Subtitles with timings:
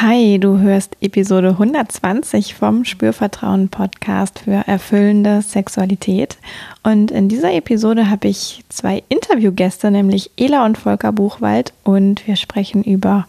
[0.00, 6.38] Hi, du hörst Episode 120 vom Spürvertrauen Podcast für erfüllende Sexualität.
[6.84, 12.36] Und in dieser Episode habe ich zwei Interviewgäste, nämlich Ela und Volker Buchwald, und wir
[12.36, 13.26] sprechen über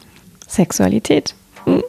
[0.47, 1.33] Sexualität.
[1.65, 1.81] Hm?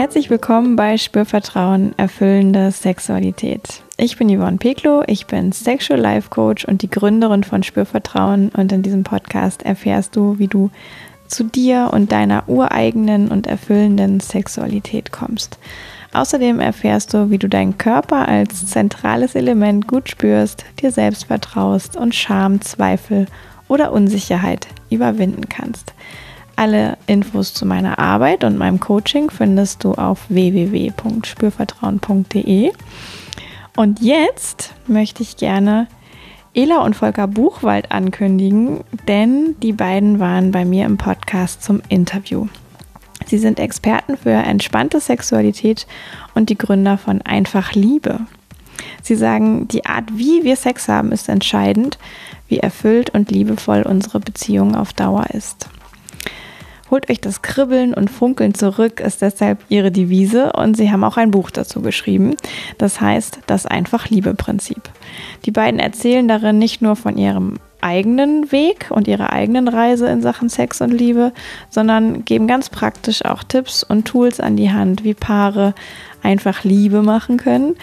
[0.00, 3.82] Herzlich willkommen bei Spürvertrauen erfüllende Sexualität.
[3.98, 8.72] Ich bin Yvonne Peklo, ich bin Sexual Life Coach und die Gründerin von Spürvertrauen und
[8.72, 10.70] in diesem Podcast erfährst du, wie du
[11.28, 15.58] zu dir und deiner ureigenen und erfüllenden Sexualität kommst.
[16.14, 21.98] Außerdem erfährst du, wie du deinen Körper als zentrales Element gut spürst, dir selbst vertraust
[21.98, 23.26] und Scham, Zweifel
[23.68, 25.92] oder Unsicherheit überwinden kannst.
[26.60, 32.72] Alle Infos zu meiner Arbeit und meinem Coaching findest du auf www.spürvertrauen.de.
[33.78, 35.86] Und jetzt möchte ich gerne
[36.52, 42.48] Ela und Volker Buchwald ankündigen, denn die beiden waren bei mir im Podcast zum Interview.
[43.24, 45.86] Sie sind Experten für entspannte Sexualität
[46.34, 48.20] und die Gründer von Einfach Liebe.
[49.00, 51.98] Sie sagen, die Art, wie wir Sex haben, ist entscheidend,
[52.48, 55.70] wie erfüllt und liebevoll unsere Beziehung auf Dauer ist.
[56.90, 61.16] Holt euch das Kribbeln und Funkeln zurück, ist deshalb ihre Devise und sie haben auch
[61.16, 62.36] ein Buch dazu geschrieben.
[62.78, 64.82] Das heißt das Einfach-Liebe-Prinzip.
[65.44, 70.20] Die beiden erzählen darin nicht nur von ihrem eigenen Weg und ihrer eigenen Reise in
[70.20, 71.32] Sachen Sex und Liebe,
[71.70, 75.74] sondern geben ganz praktisch auch Tipps und Tools an die Hand, wie Paare
[76.22, 77.76] einfach Liebe machen können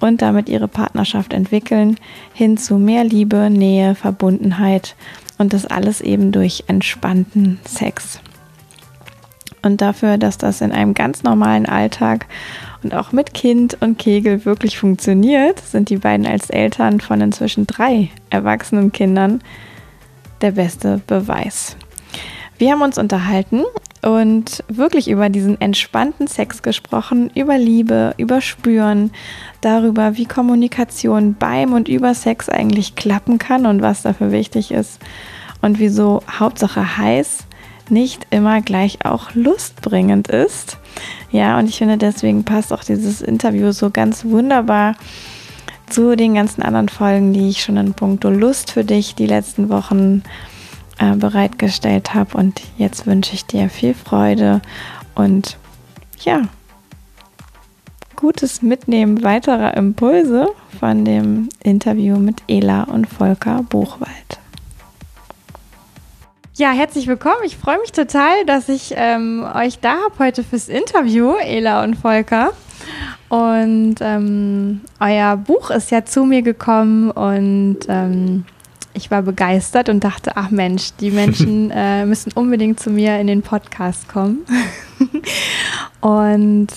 [0.00, 1.98] und damit ihre Partnerschaft entwickeln,
[2.32, 4.96] hin zu mehr Liebe, Nähe, Verbundenheit
[5.38, 8.20] und das alles eben durch entspannten Sex
[9.64, 12.26] und dafür, dass das in einem ganz normalen Alltag
[12.82, 17.66] und auch mit Kind und Kegel wirklich funktioniert, sind die beiden als Eltern von inzwischen
[17.66, 19.42] drei erwachsenen Kindern
[20.42, 21.76] der beste Beweis.
[22.58, 23.62] Wir haben uns unterhalten
[24.02, 29.10] und wirklich über diesen entspannten Sex gesprochen, über Liebe, über Spüren,
[29.62, 35.00] darüber, wie Kommunikation beim und über Sex eigentlich klappen kann und was dafür wichtig ist
[35.62, 37.46] und wieso Hauptsache heiß
[37.90, 40.78] nicht immer gleich auch lustbringend ist.
[41.30, 44.94] Ja, und ich finde, deswegen passt auch dieses Interview so ganz wunderbar
[45.88, 49.68] zu den ganzen anderen Folgen, die ich schon in puncto Lust für dich die letzten
[49.68, 50.22] Wochen
[50.98, 52.36] äh, bereitgestellt habe.
[52.36, 54.60] Und jetzt wünsche ich dir viel Freude
[55.14, 55.56] und
[56.20, 56.42] ja,
[58.16, 64.38] gutes Mitnehmen weiterer Impulse von dem Interview mit Ela und Volker Buchwald.
[66.56, 67.42] Ja, herzlich willkommen.
[67.44, 71.96] Ich freue mich total, dass ich ähm, euch da habe heute fürs Interview, Ela und
[71.96, 72.52] Volker.
[73.28, 78.44] Und ähm, euer Buch ist ja zu mir gekommen und ähm,
[78.92, 83.26] ich war begeistert und dachte, ach Mensch, die Menschen äh, müssen unbedingt zu mir in
[83.26, 84.46] den Podcast kommen.
[86.02, 86.68] und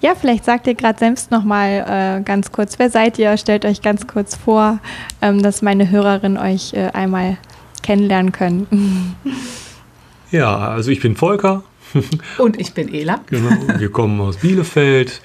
[0.00, 3.36] ja, vielleicht sagt ihr gerade selbst noch mal äh, ganz kurz, wer seid ihr?
[3.36, 4.78] Stellt euch ganz kurz vor,
[5.20, 7.36] ähm, dass meine Hörerin euch äh, einmal
[7.84, 9.14] kennenlernen können.
[10.30, 11.62] Ja, also ich bin Volker.
[12.38, 13.20] Und ich bin Ela.
[13.30, 15.20] Genau, wir kommen aus Bielefeld,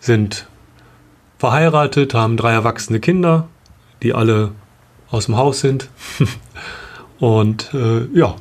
[0.00, 0.46] sind
[1.36, 3.48] verheiratet, haben drei erwachsene Kinder,
[4.02, 4.52] die alle
[5.10, 5.90] aus dem Haus sind.
[7.18, 8.36] Und äh, ja.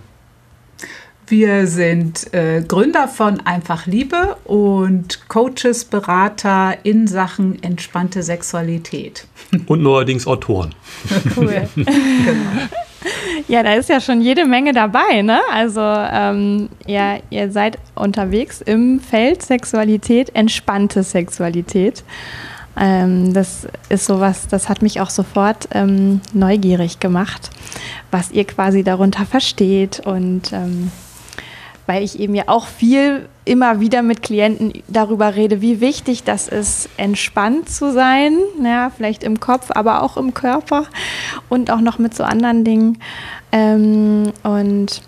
[1.27, 9.27] Wir sind äh, Gründer von Einfach Liebe und Coaches, Berater in Sachen entspannte Sexualität.
[9.65, 10.73] Und neuerdings Autoren.
[11.35, 11.67] Cool.
[11.75, 12.69] genau.
[13.47, 15.39] Ja, da ist ja schon jede Menge dabei, ne?
[15.51, 22.03] Also ähm, ja, ihr seid unterwegs im Feld Sexualität, entspannte Sexualität.
[22.77, 27.49] Ähm, das ist sowas, das hat mich auch sofort ähm, neugierig gemacht,
[28.11, 30.91] was ihr quasi darunter versteht und ähm,
[31.85, 36.47] weil ich eben ja auch viel immer wieder mit Klienten darüber rede, wie wichtig das
[36.47, 40.85] ist, entspannt zu sein, ja, vielleicht im Kopf, aber auch im Körper
[41.47, 42.97] und auch noch mit so anderen Dingen.
[43.51, 45.01] Ähm, und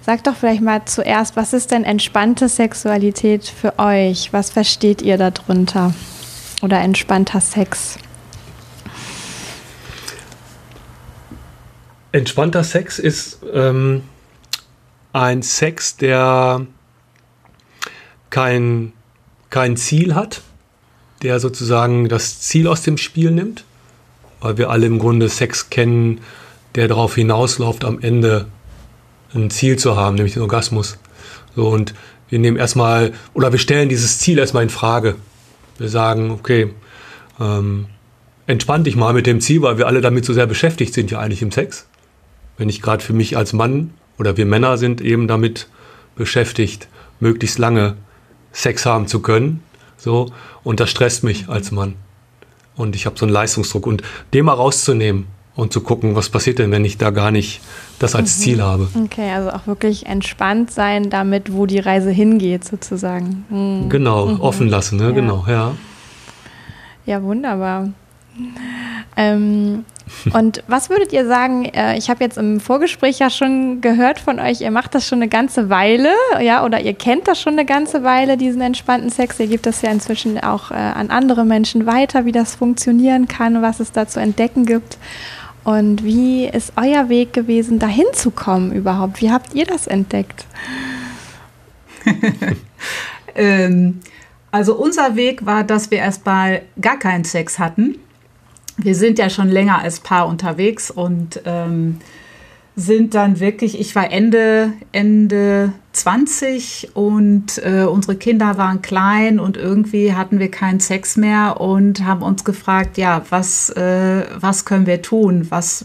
[0.00, 4.32] sag doch vielleicht mal zuerst, was ist denn entspannte Sexualität für euch?
[4.32, 5.92] Was versteht ihr darunter?
[6.62, 7.98] Oder entspannter Sex?
[12.12, 14.02] Entspannter Sex ist ähm,
[15.12, 16.66] ein Sex, der
[18.32, 18.92] kein,
[19.50, 20.40] kein Ziel hat,
[21.22, 23.64] der sozusagen das Ziel aus dem Spiel nimmt,
[24.40, 26.20] weil wir alle im Grunde Sex kennen,
[26.74, 28.46] der darauf hinausläuft, am Ende
[29.34, 30.98] ein Ziel zu haben, nämlich den Orgasmus.
[31.54, 31.94] So, und
[32.30, 35.16] wir nehmen erstmal, oder wir stellen dieses Ziel erstmal in Frage.
[35.78, 36.72] Wir sagen, okay,
[37.38, 37.86] ähm,
[38.46, 41.18] entspann dich mal mit dem Ziel, weil wir alle damit so sehr beschäftigt sind, ja
[41.18, 41.86] eigentlich im Sex.
[42.56, 45.68] Wenn ich gerade für mich als Mann oder wir Männer sind eben damit
[46.16, 46.88] beschäftigt,
[47.20, 47.96] möglichst lange
[48.52, 49.62] Sex haben zu können.
[49.96, 50.26] So,
[50.64, 51.94] und das stresst mich als Mann.
[52.76, 53.86] Und ich habe so einen Leistungsdruck.
[53.86, 54.02] Und
[54.32, 57.60] den mal rauszunehmen und zu gucken, was passiert denn, wenn ich da gar nicht
[57.98, 58.42] das als mhm.
[58.42, 58.88] Ziel habe.
[59.04, 63.44] Okay, also auch wirklich entspannt sein damit, wo die Reise hingeht, sozusagen.
[63.50, 63.88] Mhm.
[63.88, 64.40] Genau, mhm.
[64.40, 65.04] offen lassen, ne?
[65.04, 65.10] Ja.
[65.10, 65.74] genau, ja.
[67.04, 67.90] Ja, wunderbar.
[69.16, 69.84] Ähm,
[70.32, 71.64] und was würdet ihr sagen?
[71.66, 75.18] Äh, ich habe jetzt im Vorgespräch ja schon gehört von euch, ihr macht das schon
[75.18, 76.10] eine ganze Weile,
[76.40, 79.38] ja, oder ihr kennt das schon eine ganze Weile, diesen entspannten Sex.
[79.40, 83.62] Ihr gebt das ja inzwischen auch äh, an andere Menschen weiter, wie das funktionieren kann,
[83.62, 84.98] was es da zu entdecken gibt.
[85.64, 89.20] Und wie ist euer Weg gewesen, dahin zu kommen überhaupt?
[89.20, 90.44] Wie habt ihr das entdeckt?
[93.36, 94.00] ähm,
[94.50, 97.96] also unser Weg war, dass wir erstmal gar keinen Sex hatten
[98.84, 101.98] wir sind ja schon länger als Paar unterwegs und ähm,
[102.74, 109.58] sind dann wirklich, ich war Ende, Ende 20 und äh, unsere Kinder waren klein und
[109.58, 114.86] irgendwie hatten wir keinen Sex mehr und haben uns gefragt, ja, was, äh, was können
[114.86, 115.46] wir tun?
[115.50, 115.84] Was,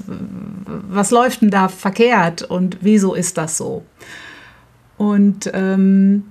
[0.65, 3.83] was läuft denn da verkehrt und wieso ist das so?
[4.97, 6.23] Und ähm,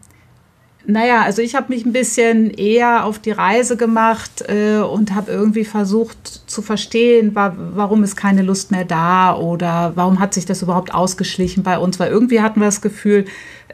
[0.88, 5.32] naja, also ich habe mich ein bisschen eher auf die Reise gemacht äh, und habe
[5.32, 10.46] irgendwie versucht zu verstehen, war, warum ist keine Lust mehr da oder warum hat sich
[10.46, 13.24] das überhaupt ausgeschlichen bei uns, weil irgendwie hatten wir das Gefühl,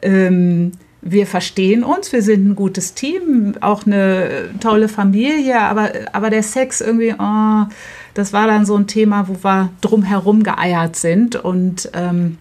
[0.01, 0.73] ähm,
[1.03, 6.45] wir verstehen uns, wir sind ein gutes Team, auch eine tolle Familie, aber, aber der
[6.45, 7.67] Sex irgendwie, oh,
[8.15, 12.39] das war dann so ein Thema, wo wir drumherum geeiert sind und ähm,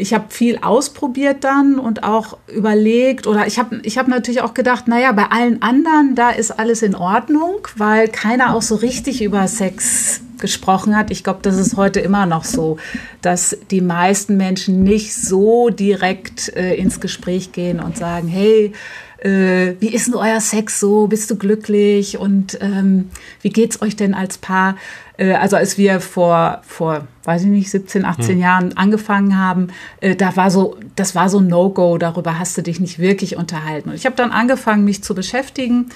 [0.00, 4.54] ich habe viel ausprobiert dann und auch überlegt oder ich habe ich hab natürlich auch
[4.54, 9.22] gedacht, naja, bei allen anderen, da ist alles in Ordnung, weil keiner auch so richtig
[9.22, 11.10] über Sex gesprochen hat.
[11.10, 12.78] Ich glaube, das ist heute immer noch so,
[13.20, 18.72] dass die meisten Menschen nicht so direkt äh, ins Gespräch gehen und sagen, hey,
[19.22, 21.06] äh, wie ist denn euer Sex so?
[21.06, 22.18] Bist du glücklich?
[22.18, 23.10] Und ähm,
[23.42, 24.76] wie geht's euch denn als Paar?
[25.16, 28.40] Äh, also als wir vor, vor, weiß ich nicht, 17, 18 hm.
[28.40, 29.68] Jahren angefangen haben,
[30.00, 33.90] äh, da war so, das war so No-Go, darüber hast du dich nicht wirklich unterhalten.
[33.90, 35.90] Und ich habe dann angefangen, mich zu beschäftigen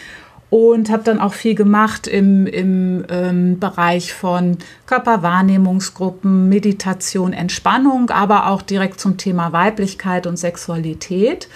[0.51, 8.49] und habe dann auch viel gemacht im, im ähm, Bereich von Körperwahrnehmungsgruppen, Meditation, Entspannung, aber
[8.49, 11.49] auch direkt zum Thema Weiblichkeit und Sexualität.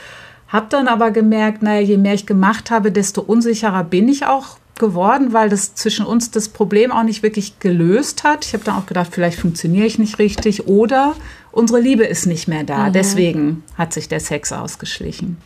[0.49, 4.59] Habe dann aber gemerkt, naja, je mehr ich gemacht habe, desto unsicherer bin ich auch
[4.79, 8.45] geworden, weil das zwischen uns das Problem auch nicht wirklich gelöst hat.
[8.47, 11.15] Ich habe dann auch gedacht, vielleicht funktioniere ich nicht richtig oder
[11.53, 12.89] unsere Liebe ist nicht mehr da.
[12.89, 12.93] Mhm.
[12.93, 15.37] Deswegen hat sich der Sex ausgeschlichen.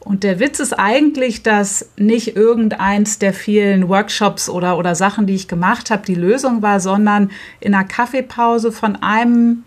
[0.00, 5.34] Und der Witz ist eigentlich, dass nicht irgendeins der vielen Workshops oder, oder Sachen, die
[5.34, 7.30] ich gemacht habe, die Lösung war, sondern
[7.60, 9.64] in einer Kaffeepause von einem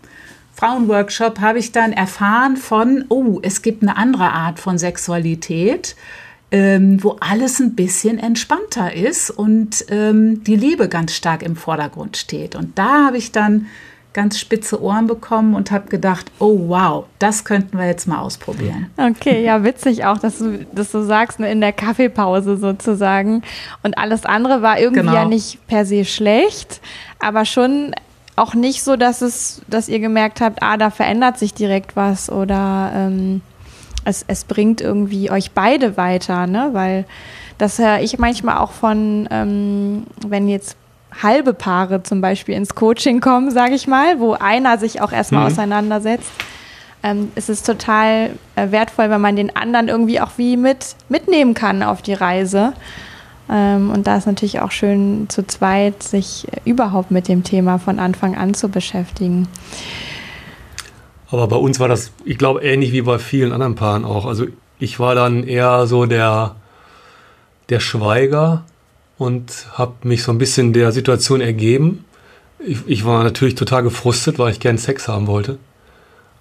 [0.58, 5.94] Frauenworkshop habe ich dann erfahren von, oh, es gibt eine andere Art von Sexualität,
[6.50, 12.16] ähm, wo alles ein bisschen entspannter ist und ähm, die Liebe ganz stark im Vordergrund
[12.16, 12.56] steht.
[12.56, 13.66] Und da habe ich dann
[14.12, 18.90] ganz spitze Ohren bekommen und habe gedacht, oh wow, das könnten wir jetzt mal ausprobieren.
[18.96, 23.42] Okay, ja, witzig auch, dass du, dass du sagst, ne, in der Kaffeepause sozusagen.
[23.84, 25.14] Und alles andere war irgendwie genau.
[25.14, 26.80] ja nicht per se schlecht,
[27.20, 27.94] aber schon
[28.38, 32.30] auch nicht so, dass es, dass ihr gemerkt habt, ah, da verändert sich direkt was
[32.30, 33.42] oder ähm,
[34.04, 36.70] es, es bringt irgendwie euch beide weiter, ne?
[36.72, 37.04] Weil
[37.58, 40.76] das höre ich manchmal auch von, ähm, wenn jetzt
[41.22, 45.42] halbe Paare zum Beispiel ins Coaching kommen, sage ich mal, wo einer sich auch erstmal
[45.42, 45.52] mhm.
[45.52, 46.30] auseinandersetzt.
[47.02, 51.54] Ähm, es ist total äh, wertvoll, wenn man den anderen irgendwie auch wie mit mitnehmen
[51.54, 52.72] kann auf die Reise.
[53.50, 57.98] Ähm, und da ist natürlich auch schön, zu zweit sich überhaupt mit dem Thema von
[57.98, 59.48] Anfang an zu beschäftigen.
[61.30, 64.26] Aber bei uns war das, ich glaube, ähnlich wie bei vielen anderen Paaren auch.
[64.26, 64.46] Also
[64.78, 66.56] ich war dann eher so der,
[67.68, 68.64] der Schweiger
[69.18, 72.04] und habe mich so ein bisschen der Situation ergeben.
[72.58, 75.58] Ich, ich, war natürlich total gefrustet, weil ich gern Sex haben wollte.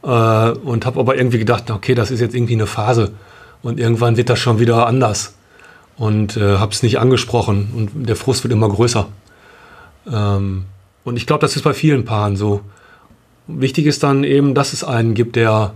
[0.04, 0.08] Äh,
[0.52, 3.14] und habe aber irgendwie gedacht, okay, das ist jetzt irgendwie eine Phase.
[3.62, 5.37] Und irgendwann wird das schon wieder anders
[5.98, 9.08] und äh, habe es nicht angesprochen und der Frust wird immer größer.
[10.12, 10.66] Ähm,
[11.04, 12.62] und ich glaube, das ist bei vielen Paaren so.
[13.48, 15.74] Wichtig ist dann eben, dass es einen gibt, der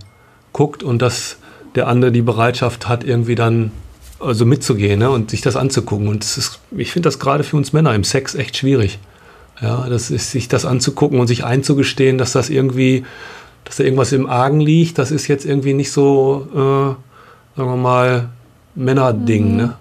[0.53, 1.37] guckt und dass
[1.75, 3.71] der andere die Bereitschaft hat, irgendwie dann
[4.19, 6.07] also mitzugehen ne, und sich das anzugucken.
[6.07, 8.99] Und das ist, ich finde das gerade für uns Männer im Sex echt schwierig.
[9.61, 13.05] Ja, das ist, sich das anzugucken und sich einzugestehen, dass das irgendwie,
[13.63, 17.77] dass da irgendwas im Argen liegt, das ist jetzt irgendwie nicht so, äh, sagen wir
[17.77, 18.29] mal,
[18.75, 19.57] Männerding, mhm.
[19.57, 19.77] ne?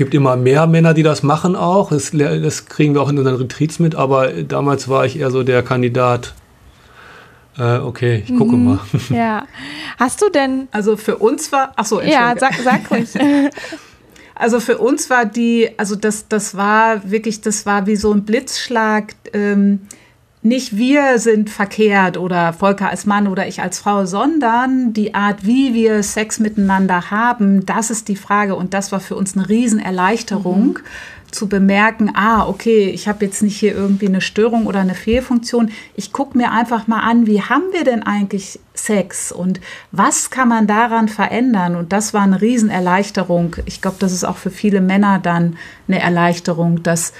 [0.00, 1.90] Gibt immer mehr Männer, die das machen auch.
[1.90, 3.94] Das, das kriegen wir auch in unseren Retreats mit.
[3.94, 6.32] Aber damals war ich eher so der Kandidat.
[7.58, 8.80] Äh, okay, ich gucke mhm, mal.
[9.10, 9.44] Ja.
[9.98, 10.68] Hast du denn.
[10.70, 11.74] Also für uns war.
[11.76, 13.10] Ach so, Ja, sag, sag ruhig.
[14.34, 18.24] Also für uns war die, also das, das war wirklich, das war wie so ein
[18.24, 19.12] Blitzschlag.
[19.34, 19.80] Ähm,
[20.42, 25.44] nicht wir sind verkehrt oder Volker als Mann oder ich als Frau, sondern die Art,
[25.44, 28.56] wie wir Sex miteinander haben, das ist die Frage.
[28.56, 30.74] Und das war für uns eine Riesenerleichterung.
[30.74, 30.78] Mhm
[31.30, 35.70] zu bemerken, ah, okay, ich habe jetzt nicht hier irgendwie eine Störung oder eine Fehlfunktion.
[35.94, 39.60] Ich gucke mir einfach mal an, wie haben wir denn eigentlich Sex und
[39.92, 41.76] was kann man daran verändern?
[41.76, 43.56] Und das war eine Riesenerleichterung.
[43.66, 45.56] Ich glaube, das ist auch für viele Männer dann
[45.86, 47.12] eine Erleichterung, dass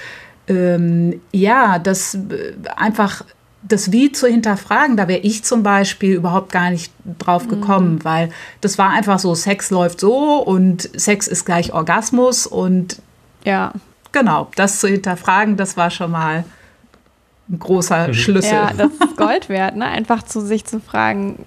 [0.51, 3.23] ähm, ja, das äh, einfach
[3.63, 8.03] das Wie zu hinterfragen, da wäre ich zum Beispiel überhaupt gar nicht drauf gekommen, mhm.
[8.03, 8.29] weil
[8.59, 13.01] das war einfach so, Sex läuft so und Sex ist gleich Orgasmus und
[13.43, 13.71] ja.
[14.11, 16.43] genau, das zu hinterfragen, das war schon mal
[17.49, 18.13] ein großer mhm.
[18.13, 18.53] Schlüssel.
[18.53, 19.85] Ja, das ist Gold wert, ne?
[19.85, 21.45] einfach zu sich zu fragen,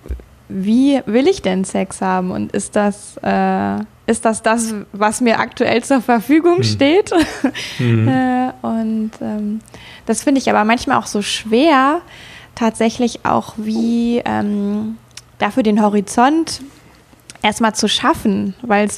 [0.49, 5.39] wie will ich denn Sex haben und ist das äh, ist das das, was mir
[5.39, 6.65] aktuell zur Verfügung mhm.
[6.65, 7.13] steht?
[7.79, 8.09] Mhm.
[8.09, 9.61] äh, und ähm,
[10.07, 12.01] das finde ich aber manchmal auch so schwer,
[12.55, 14.99] tatsächlich auch wie ähm,
[15.39, 16.61] dafür den Horizont
[17.45, 18.89] erstmal zu schaffen, weil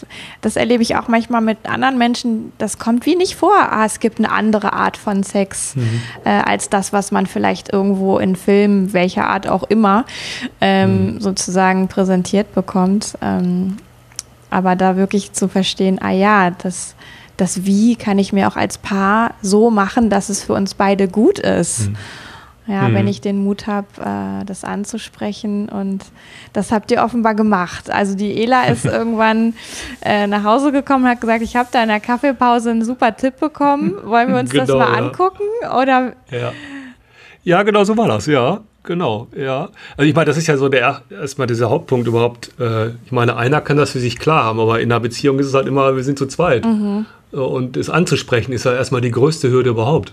[0.41, 3.99] das erlebe ich auch manchmal mit anderen Menschen, das kommt wie nicht vor, ah, es
[3.99, 6.01] gibt eine andere Art von Sex mhm.
[6.25, 10.05] äh, als das, was man vielleicht irgendwo in Filmen, welcher Art auch immer,
[10.61, 11.21] ähm, mhm.
[11.21, 13.19] sozusagen präsentiert bekommt.
[13.21, 13.79] Ähm,
[14.57, 16.95] aber da wirklich zu verstehen, ah ja, das,
[17.37, 21.09] das Wie kann ich mir auch als Paar so machen, dass es für uns beide
[21.09, 21.91] gut ist.
[21.91, 21.97] Mhm.
[22.67, 22.95] Ja, mhm.
[22.95, 25.69] wenn ich den Mut habe, äh, das anzusprechen.
[25.69, 26.07] Und
[26.55, 27.91] das habt ihr offenbar gemacht.
[27.91, 29.53] Also die Ela ist irgendwann
[30.03, 33.15] äh, nach Hause gekommen und hat gesagt, ich habe da in der Kaffeepause einen super
[33.15, 33.93] Tipp bekommen.
[34.05, 35.07] Wollen wir uns genau, das mal ja.
[35.07, 35.45] angucken?
[35.79, 36.15] Oder?
[36.31, 36.53] Ja.
[37.45, 38.63] ja, genau so war das, ja.
[38.87, 39.69] Genau, ja.
[39.97, 42.53] Also ich meine, das ist ja so der erstmal dieser Hauptpunkt überhaupt.
[42.59, 45.47] Äh, ich meine, einer kann das für sich klar haben, aber in einer Beziehung ist
[45.47, 46.65] es halt immer, wir sind zu zweit.
[46.65, 47.07] Mhm.
[47.33, 50.13] Und es anzusprechen ist ja erstmal die größte Hürde überhaupt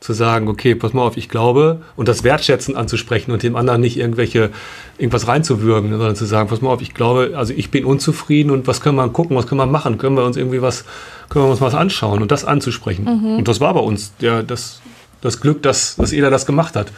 [0.00, 3.80] zu sagen, okay, pass mal auf, ich glaube, und das Wertschätzen anzusprechen und dem anderen
[3.80, 4.50] nicht irgendwelche,
[4.98, 8.66] irgendwas reinzuwürgen, sondern zu sagen, pass mal auf, ich glaube, also ich bin unzufrieden und
[8.66, 10.84] was können wir gucken, was können wir machen, können wir uns irgendwie was,
[11.30, 13.04] können wir uns was anschauen und das anzusprechen.
[13.04, 13.38] Mhm.
[13.38, 14.82] Und das war bei uns der, das,
[15.22, 16.92] das Glück, dass, dass Eda das gemacht hat.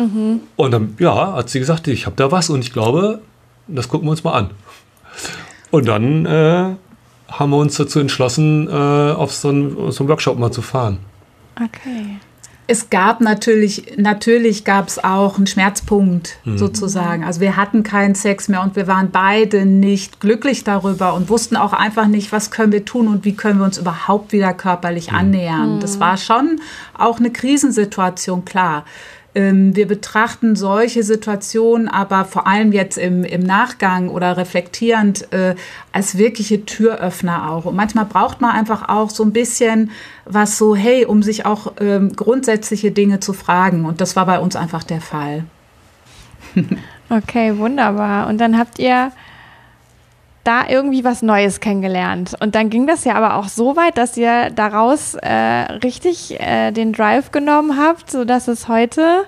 [0.00, 0.40] Mhm.
[0.56, 3.20] Und dann, ja, hat sie gesagt, ich habe da was und ich glaube,
[3.68, 4.50] das gucken wir uns mal an.
[5.70, 6.74] Und dann äh,
[7.28, 10.98] haben wir uns dazu entschlossen, äh, auf so einen, so einen Workshop mal zu fahren.
[11.56, 12.18] Okay
[12.70, 16.56] es gab natürlich, natürlich gab es auch einen Schmerzpunkt mhm.
[16.56, 17.24] sozusagen.
[17.24, 21.56] Also wir hatten keinen Sex mehr und wir waren beide nicht glücklich darüber und wussten
[21.56, 25.10] auch einfach nicht, was können wir tun und wie können wir uns überhaupt wieder körperlich
[25.10, 25.18] mhm.
[25.18, 25.80] annähern.
[25.80, 26.00] Das mhm.
[26.00, 26.60] war schon
[26.96, 28.84] auch eine Krisensituation, klar.
[29.34, 35.54] Ähm, wir betrachten solche Situationen aber vor allem jetzt im, im Nachgang oder reflektierend äh,
[35.92, 37.64] als wirkliche Türöffner auch.
[37.64, 39.92] Und manchmal braucht man einfach auch so ein bisschen
[40.24, 43.84] was so, hey, um sich auch ähm, grundsätzliche Dinge zu fragen.
[43.84, 45.44] Und das war bei uns einfach der Fall.
[47.10, 48.26] okay, wunderbar.
[48.26, 49.12] Und dann habt ihr
[50.50, 52.34] da irgendwie was Neues kennengelernt.
[52.40, 55.32] Und dann ging das ja aber auch so weit, dass ihr daraus äh,
[55.84, 59.26] richtig äh, den Drive genommen habt, sodass es heute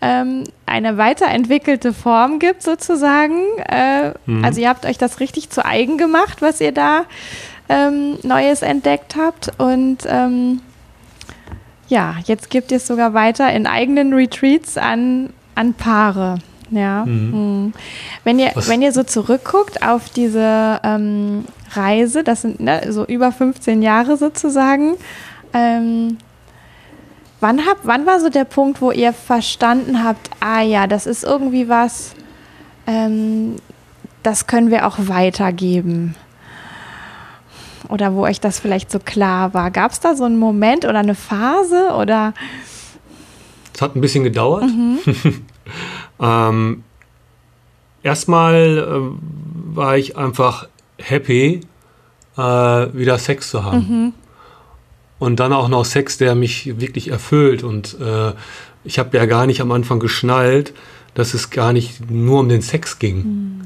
[0.00, 3.42] ähm, eine weiterentwickelte Form gibt, sozusagen.
[3.68, 4.44] Äh, mhm.
[4.44, 7.06] Also ihr habt euch das richtig zu eigen gemacht, was ihr da
[7.68, 9.50] ähm, Neues entdeckt habt.
[9.58, 10.60] Und ähm,
[11.88, 16.38] ja, jetzt gibt ihr es sogar weiter in eigenen Retreats an, an Paare.
[16.74, 17.04] Ja.
[17.04, 17.32] Mhm.
[17.32, 17.72] Hm.
[18.24, 23.32] Wenn, ihr, wenn ihr so zurückguckt auf diese ähm, Reise, das sind ne, so über
[23.32, 24.94] 15 Jahre sozusagen,
[25.52, 26.18] ähm,
[27.40, 31.24] wann, hab, wann war so der Punkt, wo ihr verstanden habt, ah ja, das ist
[31.24, 32.14] irgendwie was,
[32.86, 33.56] ähm,
[34.22, 36.16] das können wir auch weitergeben?
[37.88, 39.70] Oder wo euch das vielleicht so klar war?
[39.70, 42.32] Gab es da so einen Moment oder eine Phase oder?
[43.74, 44.64] Es hat ein bisschen gedauert.
[44.64, 44.98] Mhm.
[46.20, 46.84] Ähm,
[48.02, 50.68] erstmal äh, war ich einfach
[50.98, 51.60] happy,
[52.36, 53.78] äh, wieder Sex zu haben.
[53.78, 54.12] Mhm.
[55.18, 57.62] Und dann auch noch Sex, der mich wirklich erfüllt.
[57.62, 58.32] Und äh,
[58.84, 60.74] ich habe ja gar nicht am Anfang geschnallt,
[61.14, 63.16] dass es gar nicht nur um den Sex ging.
[63.16, 63.60] Mhm.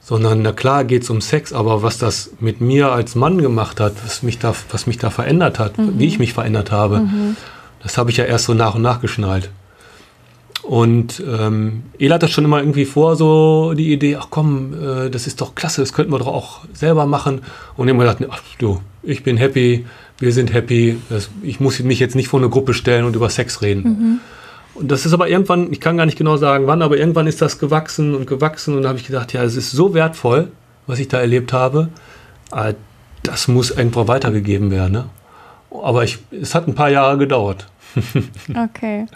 [0.00, 3.80] Sondern, na klar geht es um Sex, aber was das mit mir als Mann gemacht
[3.80, 5.98] hat, was mich da, was mich da verändert hat, mhm.
[5.98, 7.36] wie ich mich verändert habe, mhm.
[7.82, 9.50] das habe ich ja erst so nach und nach geschnallt.
[10.66, 15.28] Und ähm, El hatte schon immer irgendwie vor, so die Idee, ach komm, äh, das
[15.28, 17.42] ist doch klasse, das könnten wir doch auch selber machen.
[17.76, 19.86] Und immer gedacht, ach du, ich bin happy,
[20.18, 23.30] wir sind happy, das, ich muss mich jetzt nicht vor eine Gruppe stellen und über
[23.30, 23.82] Sex reden.
[23.82, 24.20] Mhm.
[24.74, 27.40] Und das ist aber irgendwann, ich kann gar nicht genau sagen, wann, aber irgendwann ist
[27.40, 30.50] das gewachsen und gewachsen und da habe ich gedacht, ja, es ist so wertvoll,
[30.88, 31.90] was ich da erlebt habe,
[32.52, 32.74] äh,
[33.22, 34.92] das muss irgendwo weitergegeben werden.
[34.92, 35.04] Ne?
[35.70, 37.68] Aber ich, es hat ein paar Jahre gedauert.
[38.50, 39.06] okay.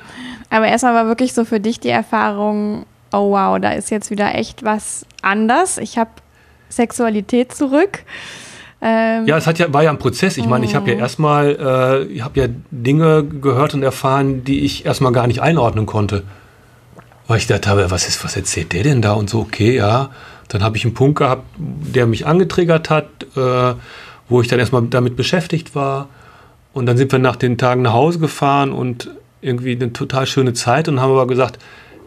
[0.50, 4.34] Aber erstmal war wirklich so für dich die Erfahrung, oh wow, da ist jetzt wieder
[4.34, 5.78] echt was anders.
[5.78, 6.10] Ich habe
[6.68, 8.04] Sexualität zurück.
[8.82, 10.38] Ähm, ja, es hat ja, war ja ein Prozess.
[10.38, 11.00] Ich meine, ich habe ja mm.
[11.00, 15.86] erstmal, äh, ich habe ja Dinge gehört und erfahren, die ich erstmal gar nicht einordnen
[15.86, 16.22] konnte.
[17.26, 19.12] Weil ich dachte habe, was ist, was erzählt der denn da?
[19.12, 20.10] Und so, okay, ja.
[20.48, 23.74] Dann habe ich einen Punkt gehabt, der mich angetriggert hat, äh,
[24.28, 26.08] wo ich dann erstmal damit beschäftigt war.
[26.72, 29.10] Und dann sind wir nach den Tagen nach Hause gefahren und
[29.42, 31.58] irgendwie eine total schöne Zeit und haben aber gesagt,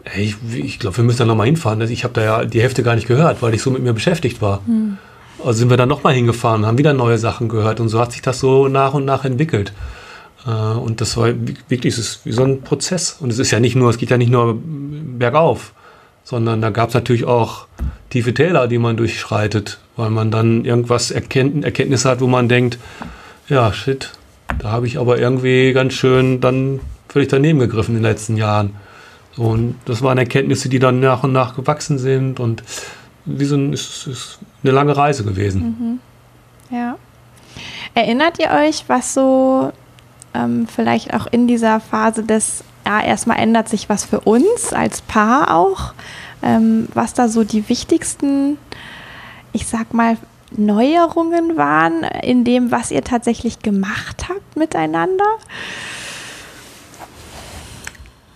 [0.04, 1.80] ey, ich, ich glaube, wir müssen da nochmal hinfahren.
[1.82, 4.42] Ich habe da ja die Hälfte gar nicht gehört, weil ich so mit mir beschäftigt
[4.42, 4.62] war.
[4.66, 4.98] Mhm.
[5.38, 8.12] Also sind wir dann nochmal hingefahren und haben wieder neue Sachen gehört und so hat
[8.12, 9.72] sich das so nach und nach entwickelt.
[10.46, 11.28] Äh, und das war
[11.68, 13.16] wirklich ist wie so ein Prozess.
[13.20, 15.72] Und es ist ja nicht nur, es geht ja nicht nur bergauf,
[16.22, 17.66] sondern da gab es natürlich auch
[18.10, 22.78] tiefe Täler, die man durchschreitet, weil man dann irgendwas Erkennt, Erkenntnisse hat, wo man denkt,
[23.48, 24.12] ja, shit,
[24.58, 26.80] da habe ich aber irgendwie ganz schön dann
[27.14, 28.74] völlig daneben gegriffen in den letzten Jahren.
[29.36, 32.64] Und das waren Erkenntnisse, die dann nach und nach gewachsen sind und
[33.24, 36.00] wie so ein, ist, ist eine lange Reise gewesen.
[36.70, 36.76] Mhm.
[36.76, 36.96] Ja.
[37.94, 39.70] Erinnert ihr euch, was so
[40.34, 45.00] ähm, vielleicht auch in dieser Phase des, ja, erstmal ändert sich was für uns als
[45.00, 45.94] Paar auch,
[46.42, 48.58] ähm, was da so die wichtigsten,
[49.52, 50.16] ich sag mal,
[50.50, 55.24] Neuerungen waren in dem, was ihr tatsächlich gemacht habt miteinander?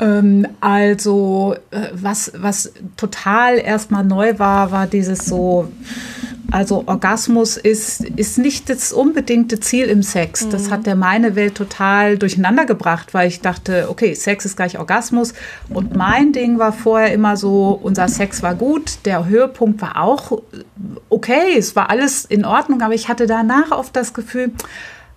[0.00, 5.68] Ähm, also, äh, was, was total erstmal neu war, war dieses so,
[6.50, 10.46] also Orgasmus ist, ist nicht das unbedingte Ziel im Sex.
[10.46, 10.50] Mhm.
[10.50, 14.78] Das hat der meine Welt total durcheinander gebracht, weil ich dachte, okay, Sex ist gleich
[14.78, 15.34] Orgasmus.
[15.68, 20.40] Und mein Ding war vorher immer so, unser Sex war gut, der Höhepunkt war auch
[21.10, 24.52] okay, es war alles in Ordnung, aber ich hatte danach oft das Gefühl,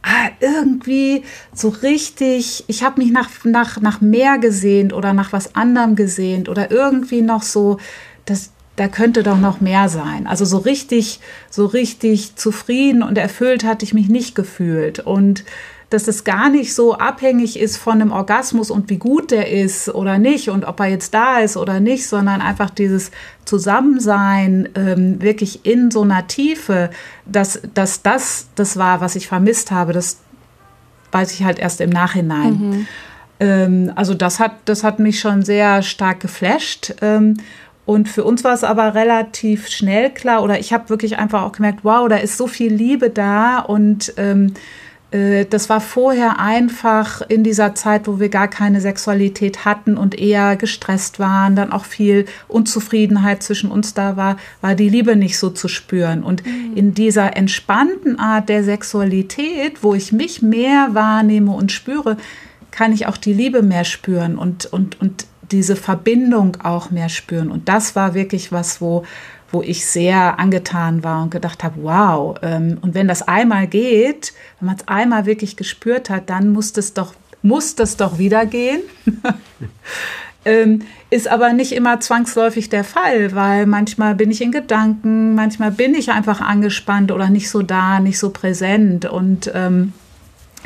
[0.04, 5.56] ah, irgendwie so richtig, ich habe mich nach, nach, nach mehr gesehnt oder nach was
[5.56, 7.78] anderem gesehnt oder irgendwie noch so,
[8.26, 10.28] das, da könnte doch noch mehr sein.
[10.28, 15.00] Also so richtig, so richtig zufrieden und erfüllt hatte ich mich nicht gefühlt.
[15.00, 15.44] Und
[15.92, 19.90] dass es gar nicht so abhängig ist von einem Orgasmus und wie gut der ist
[19.90, 23.12] oder nicht und ob er jetzt da ist oder nicht, sondern einfach dieses
[23.44, 26.92] Zusammensein ähm, wirklich in so einer Tiefe,
[27.26, 30.20] dass, dass das das war, was ich vermisst habe, das
[31.12, 32.54] weiß ich halt erst im Nachhinein.
[32.54, 32.88] Mhm.
[33.42, 36.96] Ähm, also das hat, das hat mich schon sehr stark geflasht.
[37.02, 37.36] Ähm,
[37.86, 41.52] und für uns war es aber relativ schnell klar, oder ich habe wirklich einfach auch
[41.52, 44.54] gemerkt, wow, da ist so viel Liebe da und ähm, äh,
[45.12, 50.56] das war vorher einfach in dieser Zeit, wo wir gar keine Sexualität hatten und eher
[50.56, 55.50] gestresst waren, dann auch viel Unzufriedenheit zwischen uns da war, war die Liebe nicht so
[55.50, 56.24] zu spüren.
[56.24, 56.78] Und mhm.
[56.78, 62.16] in dieser entspannten Art der Sexualität, wo ich mich mehr wahrnehme und spüre,
[62.72, 67.52] kann ich auch die Liebe mehr spüren und, und, und diese Verbindung auch mehr spüren.
[67.52, 69.04] Und das war wirklich was, wo,
[69.52, 74.34] wo ich sehr angetan war und gedacht habe, wow, ähm, und wenn das einmal geht,
[74.60, 78.46] wenn man es einmal wirklich gespürt hat, dann muss das doch, muss das doch wieder
[78.46, 78.82] gehen.
[80.46, 85.72] ähm, ist aber nicht immer zwangsläufig der Fall, weil manchmal bin ich in Gedanken, manchmal
[85.72, 89.94] bin ich einfach angespannt oder nicht so da, nicht so präsent und ähm,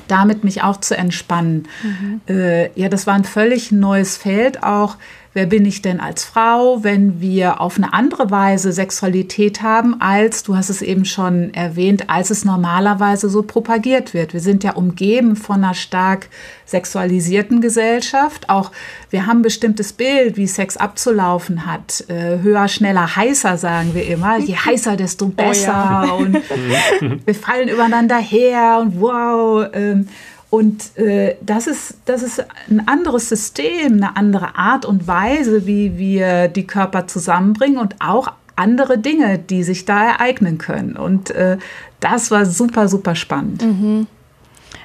[0.07, 1.67] damit mich auch zu entspannen.
[1.83, 2.21] Mhm.
[2.27, 4.97] Äh, ja, das war ein völlig neues Feld auch
[5.35, 10.43] wer bin ich denn als Frau, wenn wir auf eine andere Weise Sexualität haben, als,
[10.43, 14.33] du hast es eben schon erwähnt, als es normalerweise so propagiert wird.
[14.33, 16.29] Wir sind ja umgeben von einer stark
[16.65, 18.49] sexualisierten Gesellschaft.
[18.49, 18.71] Auch
[19.09, 22.05] wir haben ein bestimmtes Bild, wie Sex abzulaufen hat.
[22.07, 24.37] Äh, höher, schneller, heißer, sagen wir immer.
[24.39, 26.03] Je heißer, desto besser.
[26.05, 26.13] Oh ja.
[26.13, 26.41] Und
[27.25, 29.67] wir fallen übereinander her und wow.
[29.73, 30.07] Ähm,
[30.49, 35.97] und äh, das, ist, das ist ein anderes System, eine andere Art und Weise, wie
[35.97, 40.95] wir die Körper zusammenbringen und auch andere Dinge, die sich da ereignen können.
[40.95, 41.57] Und äh,
[41.99, 43.63] das war super, super spannend.
[43.63, 44.07] Mhm.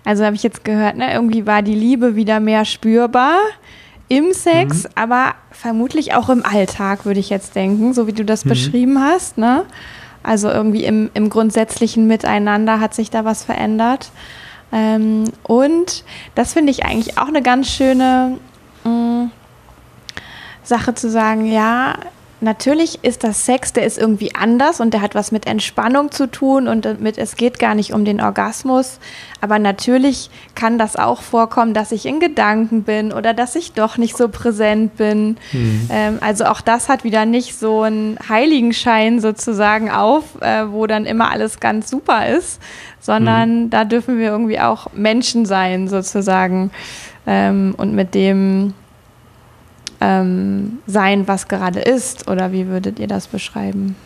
[0.04, 3.36] Also habe ich jetzt gehört, ne, irgendwie war die Liebe wieder mehr spürbar
[4.08, 4.90] im Sex, mhm.
[4.96, 8.48] aber vermutlich auch im Alltag, würde ich jetzt denken, so wie du das mhm.
[8.48, 9.38] beschrieben hast.
[9.38, 9.64] Ne?
[10.22, 14.10] Also irgendwie im, im grundsätzlichen Miteinander hat sich da was verändert.
[14.72, 16.04] Ähm, und
[16.34, 18.38] das finde ich eigentlich auch eine ganz schöne,
[18.84, 19.30] mh, mm,
[20.62, 21.96] Sache zu sagen, ja,
[22.40, 26.26] natürlich ist das Sex, der ist irgendwie anders und der hat was mit Entspannung zu
[26.26, 28.98] tun und mit, es geht gar nicht um den Orgasmus.
[29.40, 33.98] Aber natürlich kann das auch vorkommen, dass ich in Gedanken bin oder dass ich doch
[33.98, 35.36] nicht so präsent bin.
[35.52, 35.88] Mhm.
[35.90, 41.06] Ähm, also auch das hat wieder nicht so einen Heiligenschein sozusagen auf, äh, wo dann
[41.06, 42.60] immer alles ganz super ist,
[43.00, 43.70] sondern mhm.
[43.70, 46.70] da dürfen wir irgendwie auch Menschen sein sozusagen
[47.26, 48.74] ähm, und mit dem
[50.00, 52.28] ähm, sein, was gerade ist?
[52.28, 53.96] Oder wie würdet ihr das beschreiben?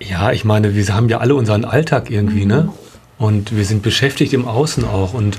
[0.00, 2.62] Ja, ich meine, wir haben ja alle unseren Alltag irgendwie, ne?
[2.62, 2.66] mhm.
[2.66, 2.72] ne?
[3.16, 5.14] Und wir sind beschäftigt im Außen auch.
[5.14, 5.38] Und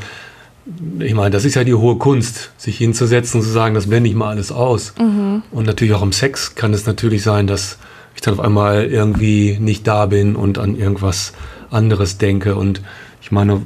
[1.00, 4.10] ich meine, das ist ja die hohe Kunst, sich hinzusetzen und zu sagen, das blende
[4.10, 4.94] ich mal alles aus.
[4.98, 5.44] Mhm.
[5.52, 7.78] Und natürlich auch im Sex kann es natürlich sein, dass
[8.16, 11.34] ich dann auf einmal irgendwie nicht da bin und an irgendwas
[11.70, 12.56] anderes denke.
[12.56, 12.82] Und
[13.22, 13.62] ich meine,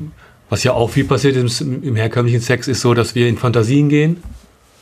[0.49, 3.89] was ja auch viel passiert im, im herkömmlichen Sex, ist so, dass wir in Fantasien
[3.89, 4.17] gehen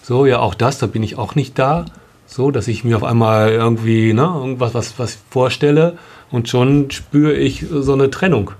[0.07, 1.83] so, ja, auch das, da bin ich auch nicht da.
[2.27, 5.97] So, dass ich mir auf einmal irgendwie ne, irgendwas was, was vorstelle
[6.31, 8.51] und schon spüre ich so eine Trennung.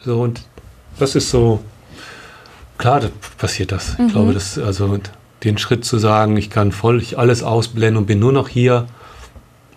[0.00, 0.42] So, und
[0.98, 1.60] das ist so,
[2.76, 3.08] klar, da
[3.38, 3.96] passiert das.
[3.96, 4.06] Mhm.
[4.06, 4.98] Ich glaube, das, also
[5.44, 8.88] den Schritt zu sagen, ich kann voll ich alles ausblenden und bin nur noch hier,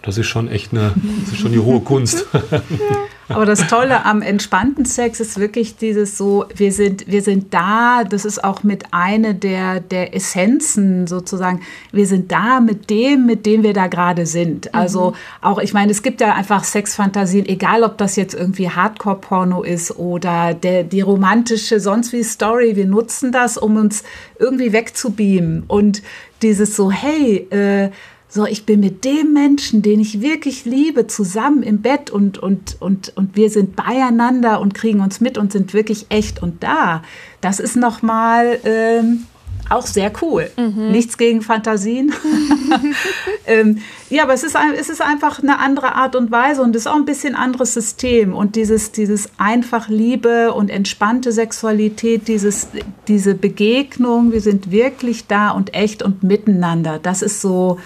[0.02, 2.26] das ist schon echt eine, das ist schon die hohe Kunst.
[3.30, 8.04] Aber das Tolle am entspannten Sex ist wirklich dieses so, wir sind, wir sind da,
[8.04, 11.62] das ist auch mit einer der, der Essenzen sozusagen,
[11.92, 14.74] wir sind da mit dem, mit dem wir da gerade sind.
[14.74, 15.16] Also mhm.
[15.42, 19.98] auch, ich meine, es gibt ja einfach Sexfantasien, egal ob das jetzt irgendwie Hardcore-Porno ist
[19.98, 24.04] oder der, die romantische, sonst wie Story, wir nutzen das, um uns
[24.40, 25.64] irgendwie wegzubeamen.
[25.68, 26.02] Und
[26.42, 27.90] dieses so, hey, äh,
[28.30, 32.76] so, ich bin mit dem Menschen, den ich wirklich liebe, zusammen im Bett und, und,
[32.82, 37.04] und, und wir sind beieinander und kriegen uns mit und sind wirklich echt und da.
[37.40, 39.26] Das ist nochmal ähm,
[39.70, 40.50] auch sehr cool.
[40.58, 40.92] Mhm.
[40.92, 42.14] Nichts gegen Fantasien.
[43.46, 46.84] ähm, ja, aber es ist, es ist einfach eine andere Art und Weise und es
[46.84, 48.34] ist auch ein bisschen anderes System.
[48.34, 52.68] Und dieses, dieses einfach Liebe und entspannte Sexualität, dieses,
[53.08, 57.00] diese Begegnung, wir sind wirklich da und echt und miteinander.
[57.00, 57.78] Das ist so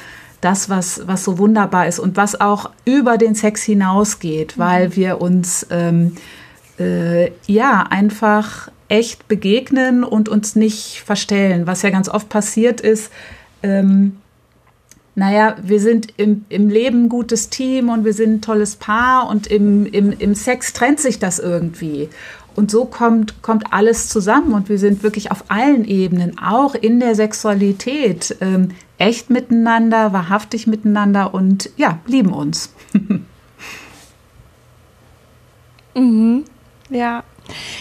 [0.41, 4.61] das, was, was so wunderbar ist und was auch über den Sex hinausgeht, mhm.
[4.61, 6.15] weil wir uns ähm,
[6.79, 13.11] äh, ja einfach echt begegnen und uns nicht verstellen, was ja ganz oft passiert ist.
[13.63, 14.17] Ähm,
[15.15, 19.29] naja, wir sind im, im Leben ein gutes Team und wir sind ein tolles Paar
[19.29, 22.09] und im, im, im Sex trennt sich das irgendwie.
[22.55, 26.99] Und so kommt, kommt alles zusammen und wir sind wirklich auf allen Ebenen, auch in
[26.99, 28.69] der Sexualität, ähm,
[29.01, 32.71] echt miteinander, wahrhaftig miteinander und ja, lieben uns.
[35.95, 36.45] mhm.
[36.89, 37.23] Ja.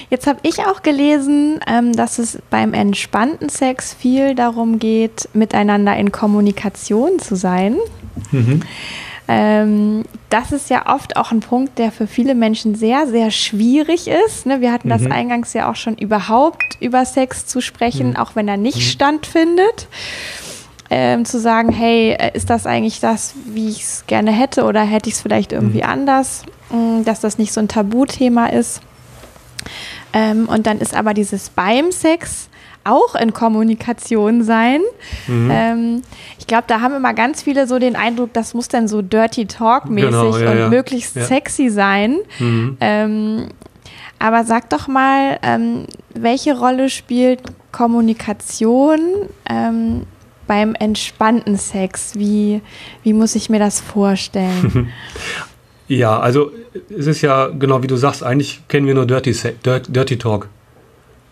[0.08, 5.94] Jetzt habe ich auch gelesen, ähm, dass es beim entspannten Sex viel darum geht, miteinander
[5.96, 7.76] in Kommunikation zu sein.
[8.32, 8.62] Mhm.
[9.28, 14.08] Ähm, das ist ja oft auch ein Punkt, der für viele Menschen sehr, sehr schwierig
[14.08, 14.46] ist.
[14.46, 14.60] Ne?
[14.60, 14.92] Wir hatten mhm.
[14.92, 18.16] das eingangs ja auch schon überhaupt über Sex zu sprechen, mhm.
[18.16, 18.82] auch wenn er nicht mhm.
[18.82, 19.86] stattfindet.
[20.92, 24.82] Ähm, zu sagen, hey, äh, ist das eigentlich das, wie ich es gerne hätte oder
[24.82, 25.88] hätte ich es vielleicht irgendwie mhm.
[25.88, 28.80] anders, mm, dass das nicht so ein Tabuthema ist.
[30.12, 32.48] Ähm, und dann ist aber dieses beim Sex
[32.84, 34.80] auch in Kommunikation sein.
[35.26, 35.50] Mhm.
[35.52, 36.02] Ähm,
[36.38, 39.46] ich glaube, da haben immer ganz viele so den Eindruck, das muss dann so Dirty
[39.46, 40.68] Talk-mäßig genau, ja, und ja.
[40.68, 41.24] möglichst ja.
[41.24, 42.18] sexy sein.
[42.38, 42.76] Mhm.
[42.80, 43.48] Ähm,
[44.18, 47.40] aber sag doch mal, ähm, welche Rolle spielt
[47.72, 49.00] Kommunikation
[49.48, 50.06] ähm,
[50.50, 52.16] beim entspannten Sex?
[52.16, 52.60] Wie,
[53.04, 54.92] wie muss ich mir das vorstellen?
[55.86, 56.52] Ja, also
[56.88, 59.34] es ist ja genau wie du sagst, eigentlich kennen wir nur Dirty,
[59.64, 60.48] Dirty Talk.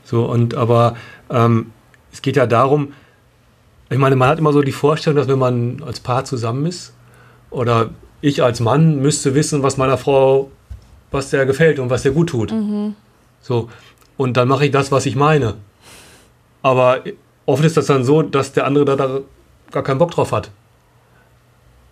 [0.02, 0.96] So, und aber
[1.30, 1.70] ähm,
[2.12, 2.92] es geht ja darum,
[3.88, 6.92] ich meine, man hat immer so die Vorstellung, dass wenn man als Paar zusammen ist
[7.50, 10.50] oder ich als Mann müsste wissen, was meiner Frau,
[11.12, 12.50] was der gefällt und was der gut tut.
[12.50, 12.96] Mhm.
[13.40, 13.68] So,
[14.16, 15.54] und dann mache ich das, was ich meine.
[16.62, 17.04] Aber
[17.48, 19.20] oft ist das dann so, dass der andere da, da
[19.70, 20.50] gar keinen Bock drauf hat.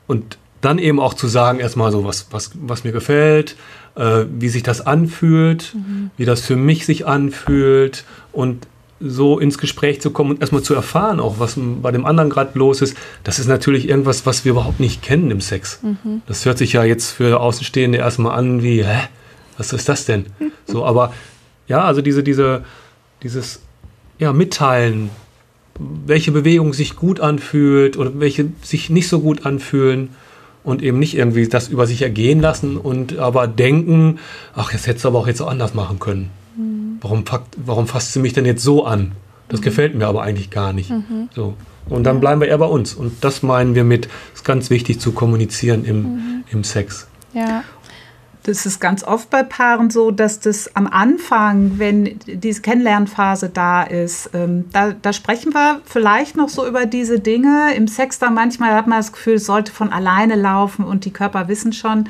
[0.07, 3.57] Und dann eben auch zu sagen, erstmal so, was, was, was mir gefällt,
[3.97, 6.11] äh, wie sich das anfühlt, mhm.
[6.17, 8.67] wie das für mich sich anfühlt und
[9.01, 12.59] so ins Gespräch zu kommen und erstmal zu erfahren, auch was bei dem anderen gerade
[12.59, 15.81] los ist, das ist natürlich irgendwas, was wir überhaupt nicht kennen im Sex.
[15.83, 16.23] Mhm.
[16.27, 19.09] Das hört sich ja jetzt für Außenstehende erstmal an wie, hä,
[19.59, 20.27] was ist das denn?
[20.67, 21.13] so, aber
[21.69, 22.65] ja, also diese, diese,
[23.23, 23.61] dieses
[24.19, 25.11] ja, Mitteilen,
[25.79, 30.11] welche Bewegung sich gut anfühlt oder welche sich nicht so gut anfühlen
[30.65, 34.19] und eben nicht irgendwie das über sich ergehen lassen und aber denken,
[34.55, 36.31] ach, jetzt hättest du aber auch jetzt so anders machen können.
[37.01, 37.25] Warum,
[37.57, 39.13] warum fasst sie mich denn jetzt so an?
[39.49, 39.65] Das mhm.
[39.65, 40.91] gefällt mir aber eigentlich gar nicht.
[40.91, 41.29] Mhm.
[41.35, 41.55] So.
[41.89, 42.95] Und dann bleiben wir eher bei uns.
[42.95, 46.45] Und das meinen wir mit, es ist ganz wichtig zu kommunizieren im, mhm.
[46.51, 47.07] im Sex.
[47.33, 47.63] Ja.
[48.47, 53.83] Das ist ganz oft bei Paaren so, dass das am Anfang, wenn diese Kennenlernphase da
[53.83, 57.75] ist, ähm, da, da, sprechen wir vielleicht noch so über diese Dinge.
[57.75, 61.13] Im Sex da manchmal hat man das Gefühl, es sollte von alleine laufen und die
[61.13, 62.09] Körper wissen schon.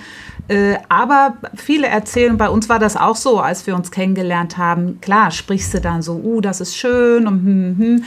[0.48, 5.00] Äh, aber viele erzählen, bei uns war das auch so, als wir uns kennengelernt haben.
[5.00, 8.04] Klar, sprichst du dann so, uh, das ist schön und hm, hm.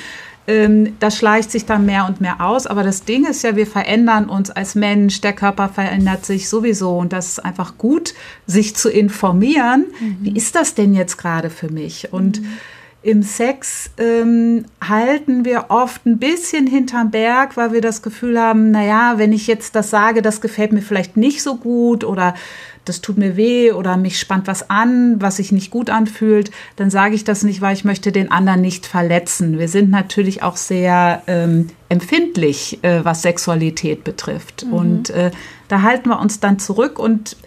[0.50, 2.68] Hm ähm, das schleicht sich dann mehr und mehr aus.
[2.68, 6.98] Aber das Ding ist ja, wir verändern uns als Mensch, der Körper verändert sich sowieso
[6.98, 8.14] und das ist einfach gut,
[8.48, 9.86] sich zu informieren.
[10.00, 10.18] Mhm.
[10.22, 12.12] Wie ist das denn jetzt gerade für mich?
[12.12, 12.48] Und mhm.
[13.02, 18.72] Im Sex ähm, halten wir oft ein bisschen hinterm Berg, weil wir das Gefühl haben,
[18.72, 22.34] naja, wenn ich jetzt das sage, das gefällt mir vielleicht nicht so gut oder
[22.90, 26.90] das tut mir weh oder mich spannt was an, was sich nicht gut anfühlt, dann
[26.90, 29.60] sage ich das nicht, weil ich möchte den anderen nicht verletzen.
[29.60, 34.66] Wir sind natürlich auch sehr ähm, empfindlich, äh, was Sexualität betrifft.
[34.66, 34.74] Mhm.
[34.74, 35.32] Und äh,
[35.68, 36.98] da halten wir uns dann zurück.
[36.98, 37.38] Und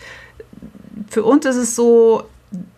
[1.11, 2.23] für uns ist es so,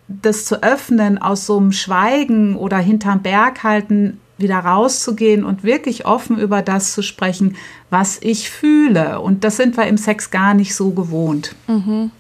[0.08, 6.06] das zu öffnen, aus so einem Schweigen oder hinterm Berg halten, wieder rauszugehen und wirklich
[6.06, 7.56] offen über das zu sprechen,
[7.90, 9.20] was ich fühle.
[9.20, 11.54] Und das sind wir im Sex gar nicht so gewohnt.
[11.68, 12.10] Mhm.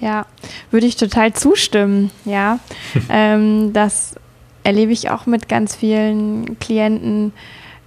[0.00, 0.26] Ja,
[0.70, 2.10] würde ich total zustimmen.
[2.24, 2.58] Ja,
[3.08, 4.14] ähm, das
[4.62, 7.32] erlebe ich auch mit ganz vielen Klienten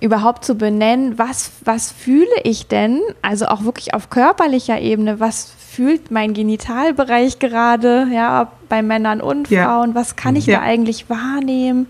[0.02, 5.52] überhaupt zu benennen, was, was fühle ich denn, also auch wirklich auf körperlicher Ebene, was
[5.69, 9.65] fühlt mein Genitalbereich gerade, ja, bei Männern und ja.
[9.65, 10.60] Frauen, was kann ich ja.
[10.60, 11.88] da eigentlich wahrnehmen,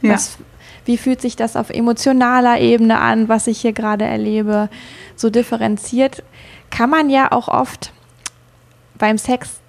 [0.00, 0.14] ja.
[0.14, 0.38] was,
[0.86, 4.68] wie fühlt sich das auf emotionaler Ebene an, was ich hier gerade erlebe,
[5.14, 6.24] so differenziert
[6.72, 7.92] kann man ja auch oft
[8.98, 9.60] beim Sex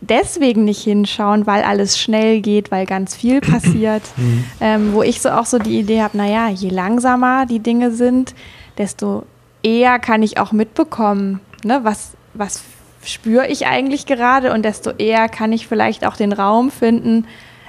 [0.00, 4.02] deswegen nicht hinschauen, weil alles schnell geht, weil ganz viel passiert.
[4.16, 4.44] Mhm.
[4.60, 8.34] ähm, wo ich so auch so die Idee habe, naja, je langsamer die Dinge sind,
[8.78, 9.24] desto
[9.62, 12.62] eher kann ich auch mitbekommen, ne, was, was
[13.04, 17.26] spüre ich eigentlich gerade und desto eher kann ich vielleicht auch den Raum finden,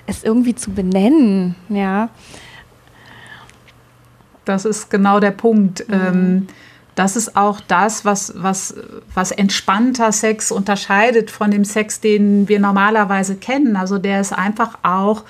[0.07, 2.09] es irgendwie zu benennen, ja.
[4.45, 5.87] Das ist genau der Punkt.
[5.87, 5.93] Mhm.
[5.93, 6.47] Ähm,
[6.95, 8.75] das ist auch das, was, was,
[9.13, 13.75] was entspannter Sex unterscheidet von dem Sex, den wir normalerweise kennen.
[13.75, 15.23] Also der ist einfach auch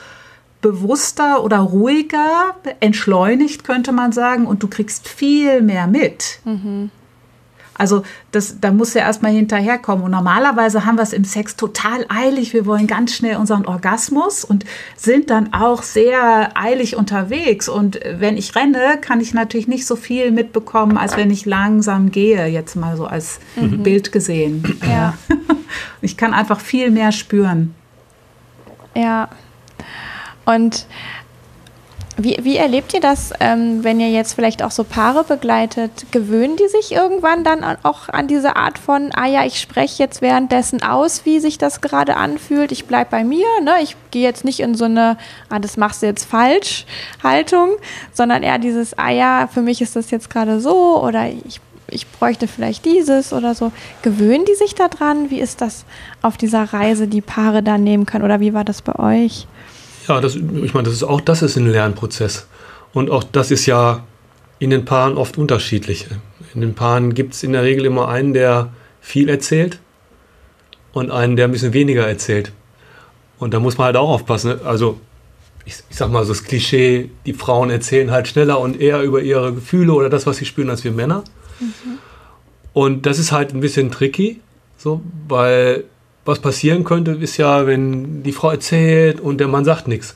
[0.62, 6.40] bewusster oder ruhiger, entschleunigt, könnte man sagen, und du kriegst viel mehr mit.
[6.46, 6.92] Mhm.
[7.82, 10.06] Also das, da muss ja erstmal hinterherkommen.
[10.06, 12.54] Und normalerweise haben wir es im Sex total eilig.
[12.54, 14.66] Wir wollen ganz schnell unseren Orgasmus und
[14.96, 17.68] sind dann auch sehr eilig unterwegs.
[17.68, 22.12] Und wenn ich renne, kann ich natürlich nicht so viel mitbekommen, als wenn ich langsam
[22.12, 23.82] gehe, jetzt mal so als mhm.
[23.82, 24.80] Bild gesehen.
[24.88, 25.16] Ja.
[26.02, 27.74] Ich kann einfach viel mehr spüren.
[28.94, 29.30] Ja.
[30.44, 30.86] Und
[32.24, 36.08] wie, wie erlebt ihr das, ähm, wenn ihr jetzt vielleicht auch so Paare begleitet?
[36.12, 40.22] Gewöhnen die sich irgendwann dann auch an diese Art von, ah ja, ich spreche jetzt
[40.22, 43.76] währenddessen aus, wie sich das gerade anfühlt, ich bleibe bei mir, ne?
[43.82, 45.18] ich gehe jetzt nicht in so eine,
[45.50, 46.86] ah, das machst du jetzt falsch
[47.24, 47.70] Haltung,
[48.14, 52.08] sondern eher dieses, ah ja, für mich ist das jetzt gerade so oder ich, ich
[52.08, 53.72] bräuchte vielleicht dieses oder so.
[54.02, 55.30] Gewöhnen die sich daran?
[55.30, 55.86] Wie ist das
[56.22, 59.48] auf dieser Reise, die Paare dann nehmen können oder wie war das bei euch?
[60.12, 62.46] Ja, das, ich meine, das ist auch das ist ein Lernprozess.
[62.92, 64.04] Und auch das ist ja
[64.60, 66.06] in den Paaren oft unterschiedlich.
[66.54, 69.80] In den Paaren gibt es in der Regel immer einen, der viel erzählt
[70.92, 72.52] und einen, der ein bisschen weniger erzählt.
[73.40, 74.60] Und da muss man halt auch aufpassen.
[74.66, 75.00] Also,
[75.64, 79.22] ich, ich sag mal so das Klischee, die Frauen erzählen halt schneller und eher über
[79.22, 81.24] ihre Gefühle oder das, was sie spüren, als wir Männer.
[81.62, 82.00] Mhm.
[82.74, 84.42] Und das ist halt ein bisschen tricky,
[84.78, 85.86] so, weil
[86.26, 90.16] was passieren könnte, ist ja, wenn die Frau erzählt und der Mann sagt nichts.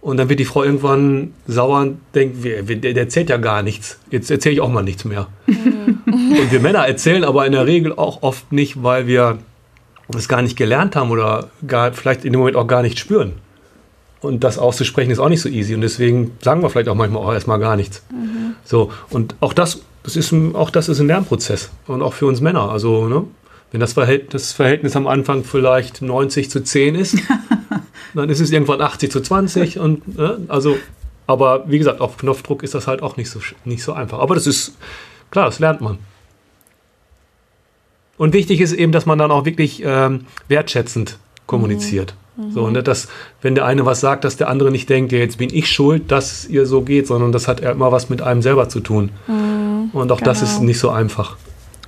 [0.00, 4.00] Und dann wird die Frau irgendwann sauer und denkt, der, der erzählt ja gar nichts.
[4.10, 5.28] Jetzt erzähle ich auch mal nichts mehr.
[5.46, 6.00] Mhm.
[6.06, 9.38] und wir Männer erzählen aber in der Regel auch oft nicht, weil wir
[10.16, 13.34] es gar nicht gelernt haben oder gar, vielleicht in dem Moment auch gar nicht spüren.
[14.20, 15.74] Und das auszusprechen ist auch nicht so easy.
[15.74, 18.04] Und deswegen sagen wir vielleicht auch manchmal auch erstmal gar nichts.
[18.10, 18.54] Mhm.
[18.64, 21.70] So, und auch das, das ist ein, auch das ist ein Lernprozess.
[21.86, 22.70] Und auch für uns Männer.
[22.70, 23.24] Also, ne?
[23.72, 27.16] Wenn das Verhältnis, das Verhältnis am Anfang vielleicht 90 zu 10 ist,
[28.14, 30.76] dann ist es irgendwann 80 zu 20 und äh, also,
[31.26, 34.18] aber wie gesagt, auf Knopfdruck ist das halt auch nicht so, nicht so einfach.
[34.18, 34.76] Aber das ist,
[35.30, 35.98] klar, das lernt man.
[38.18, 42.14] Und wichtig ist eben, dass man dann auch wirklich ähm, wertschätzend kommuniziert.
[42.36, 42.52] Mhm.
[42.52, 43.08] So, ne, dass,
[43.40, 46.10] wenn der eine was sagt, dass der andere nicht denkt, ja, jetzt bin ich schuld,
[46.12, 49.10] dass es ihr so geht, sondern das hat immer was mit einem selber zu tun.
[49.26, 50.30] Mhm, Und auch genau.
[50.30, 50.66] das ist genau.
[50.66, 51.36] nicht so einfach.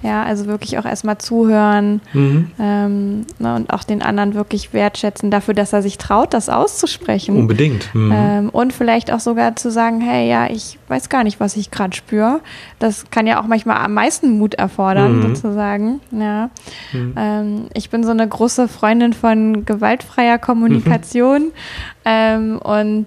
[0.04, 2.50] Ja, also wirklich auch erstmal zuhören mhm.
[2.60, 7.38] ähm, ne, und auch den anderen wirklich wertschätzen dafür, dass er sich traut, das auszusprechen.
[7.38, 7.88] Unbedingt.
[7.94, 8.12] Mhm.
[8.14, 11.70] Ähm, und vielleicht auch sogar zu sagen, hey, ja, ich weiß gar nicht, was ich
[11.70, 12.40] gerade spüre.
[12.78, 15.22] Das kann ja auch manchmal am meisten Mut erfordern, mhm.
[15.22, 16.00] sozusagen.
[16.10, 16.50] Ja.
[16.92, 17.14] Mhm.
[17.16, 21.52] Ähm, ich bin so eine große Freundin von gewaltfreier Kommunikation
[22.04, 23.06] ähm, und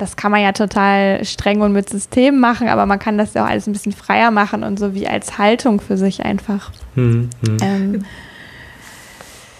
[0.00, 3.44] das kann man ja total streng und mit System machen, aber man kann das ja
[3.44, 6.70] auch alles ein bisschen freier machen und so wie als Haltung für sich einfach.
[6.94, 7.56] Hm, hm.
[7.60, 8.04] Ähm,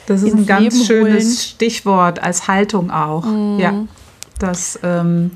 [0.07, 1.37] das ist ein ganz Leben schönes holen.
[1.37, 3.25] Stichwort als Haltung auch.
[3.25, 3.59] Mhm.
[3.61, 3.75] Ja,
[4.39, 5.33] das ähm,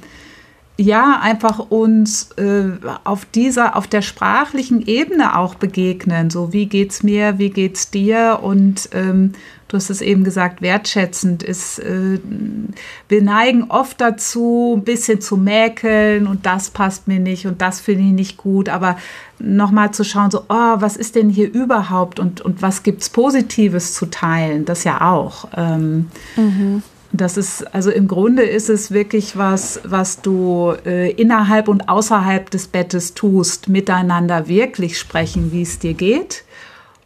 [0.77, 2.73] ja einfach uns äh,
[3.05, 6.31] auf dieser, auf der sprachlichen Ebene auch begegnen.
[6.31, 9.33] So wie geht's mir, wie geht's dir und ähm,
[9.75, 12.21] du hast es eben gesagt, wertschätzend ist, äh,
[13.09, 17.81] wir neigen oft dazu, ein bisschen zu mäkeln und das passt mir nicht und das
[17.81, 18.97] finde ich nicht gut, aber
[19.41, 23.11] nochmal zu schauen, so, oh, was ist denn hier überhaupt und, und was gibt es
[23.11, 25.49] Positives zu teilen, das ja auch.
[25.57, 26.07] Ähm,
[26.37, 26.85] mhm.
[27.11, 32.49] Das ist, also im Grunde ist es wirklich was, was du äh, innerhalb und außerhalb
[32.49, 36.45] des Bettes tust, miteinander wirklich sprechen, wie es dir geht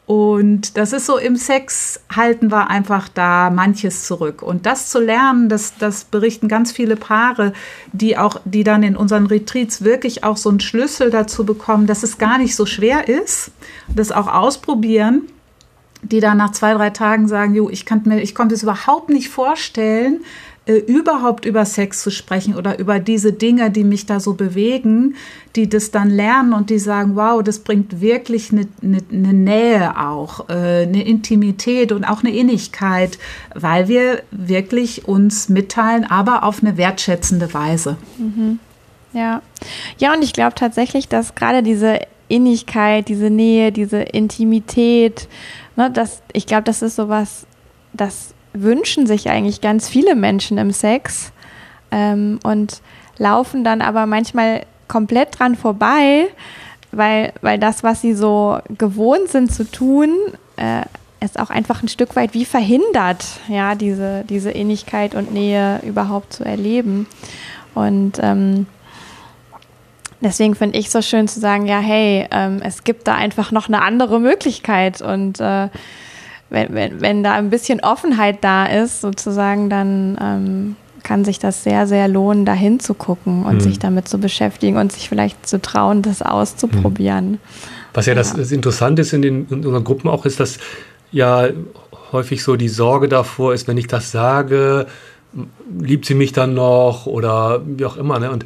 [0.08, 4.40] und das ist so, im Sex halten wir einfach da manches zurück.
[4.40, 7.52] Und das zu lernen, das, das berichten ganz viele Paare,
[7.92, 12.04] die auch, die dann in unseren Retreats wirklich auch so einen Schlüssel dazu bekommen, dass
[12.04, 13.50] es gar nicht so schwer ist,
[13.94, 15.24] das auch ausprobieren,
[16.00, 19.10] die dann nach zwei, drei Tagen sagen, jo, ich kann mir, ich konnte es überhaupt
[19.10, 20.20] nicht vorstellen,
[20.68, 25.16] äh, überhaupt über Sex zu sprechen oder über diese Dinge, die mich da so bewegen,
[25.56, 29.98] die das dann lernen und die sagen, wow, das bringt wirklich eine, eine, eine Nähe
[29.98, 33.18] auch, äh, eine Intimität und auch eine Innigkeit,
[33.54, 37.96] weil wir wirklich uns mitteilen, aber auf eine wertschätzende Weise.
[38.18, 38.58] Mhm.
[39.14, 39.40] Ja.
[39.96, 45.28] Ja, und ich glaube tatsächlich, dass gerade diese Innigkeit, diese Nähe, diese Intimität,
[45.76, 47.46] ne, das, ich glaube, das ist sowas,
[47.94, 51.32] das wünschen sich eigentlich ganz viele Menschen im Sex
[51.90, 52.80] ähm, und
[53.18, 56.28] laufen dann aber manchmal komplett dran vorbei,
[56.92, 60.10] weil, weil das, was sie so gewohnt sind zu tun,
[60.56, 60.82] äh,
[61.20, 66.32] ist auch einfach ein Stück weit wie verhindert, ja, diese, diese Innigkeit und Nähe überhaupt
[66.32, 67.06] zu erleben.
[67.74, 68.66] Und ähm,
[70.20, 73.68] deswegen finde ich so schön zu sagen, ja, hey, ähm, es gibt da einfach noch
[73.68, 75.68] eine andere Möglichkeit und äh,
[76.50, 81.62] wenn, wenn, wenn da ein bisschen Offenheit da ist, sozusagen, dann ähm, kann sich das
[81.62, 83.60] sehr, sehr lohnen, da hinzugucken und mhm.
[83.60, 87.32] sich damit zu beschäftigen und sich vielleicht zu trauen, das auszuprobieren.
[87.32, 87.38] Mhm.
[87.94, 88.18] Was ja, ja.
[88.18, 90.58] Das, das Interessante ist in, den, in unseren Gruppen auch, ist, dass
[91.10, 91.48] ja
[92.12, 94.86] häufig so die Sorge davor ist, wenn ich das sage,
[95.78, 98.18] liebt sie mich dann noch oder wie auch immer.
[98.18, 98.30] Ne?
[98.30, 98.44] Und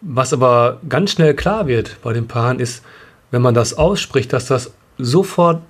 [0.00, 2.82] was aber ganz schnell klar wird bei den Paaren ist,
[3.30, 5.60] wenn man das ausspricht, dass das sofort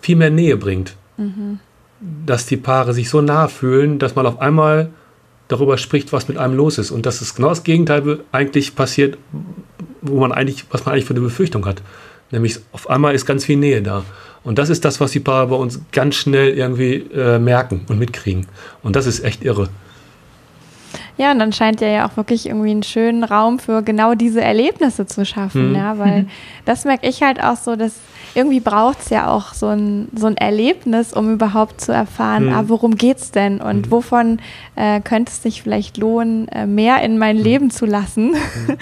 [0.00, 0.96] viel mehr Nähe bringt
[2.26, 4.90] dass die Paare sich so nah fühlen, dass man auf einmal
[5.48, 6.90] darüber spricht, was mit einem los ist.
[6.90, 9.18] Und dass es genau das Gegenteil eigentlich passiert,
[10.00, 11.82] wo man eigentlich, was man eigentlich für eine Befürchtung hat.
[12.30, 14.04] Nämlich auf einmal ist ganz viel Nähe da.
[14.42, 17.98] Und das ist das, was die Paare bei uns ganz schnell irgendwie äh, merken und
[17.98, 18.46] mitkriegen.
[18.82, 19.68] Und das ist echt irre.
[21.16, 24.40] Ja, und dann scheint ja ja auch wirklich irgendwie einen schönen Raum für genau diese
[24.40, 25.76] Erlebnisse zu schaffen, mhm.
[25.76, 26.26] ja, weil
[26.64, 27.94] das merke ich halt auch so, dass
[28.34, 32.52] irgendwie braucht es ja auch so ein, so ein Erlebnis, um überhaupt zu erfahren, mhm.
[32.52, 33.90] ah, worum geht's denn und mhm.
[33.90, 34.38] wovon
[34.74, 37.42] äh, könnte es sich vielleicht lohnen, äh, mehr in mein mhm.
[37.42, 38.32] Leben zu lassen.
[38.32, 38.76] Mhm.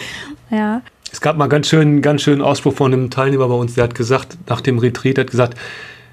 [0.56, 0.82] ja.
[1.12, 3.94] Es gab mal ganz schön, ganz schönen Ausspruch von einem Teilnehmer bei uns, der hat
[3.94, 5.58] gesagt, nach dem Retreat, hat gesagt,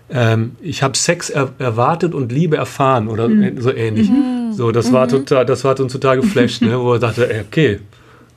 [0.09, 3.61] ähm, ich habe Sex er erwartet und Liebe erfahren oder mhm.
[3.61, 4.09] so ähnlich.
[4.09, 4.38] Mhm.
[4.59, 7.79] So, das war total, das hat uns total geflasht, ne, wo er dachte, ey, okay,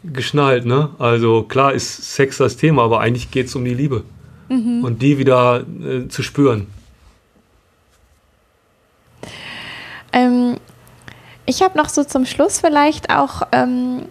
[0.05, 0.91] geschnallt, ne?
[1.01, 4.05] Also klar ist Sex das Thema, aber eigentlich geht es um die Liebe
[4.49, 4.85] mhm.
[4.85, 6.69] und die wieder äh, zu spüren.
[10.13, 10.59] Ähm,
[11.45, 14.03] ich habe noch so zum Schluss vielleicht auch ähm,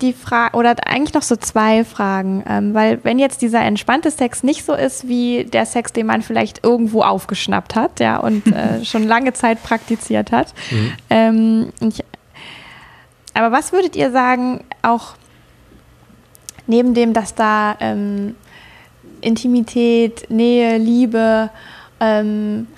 [0.00, 4.42] die Frage, oder eigentlich noch so zwei Fragen, ähm, weil wenn jetzt dieser entspannte Sex
[4.42, 8.84] nicht so ist wie der Sex, den man vielleicht irgendwo aufgeschnappt hat, ja, und äh,
[8.84, 10.54] schon lange Zeit praktiziert hat.
[10.70, 10.92] Mhm.
[11.10, 12.04] Ähm, ich,
[13.34, 15.14] aber was würdet ihr sagen, auch
[16.66, 18.36] neben dem, dass da ähm,
[19.20, 21.50] Intimität, Nähe, Liebe
[22.00, 22.68] ähm,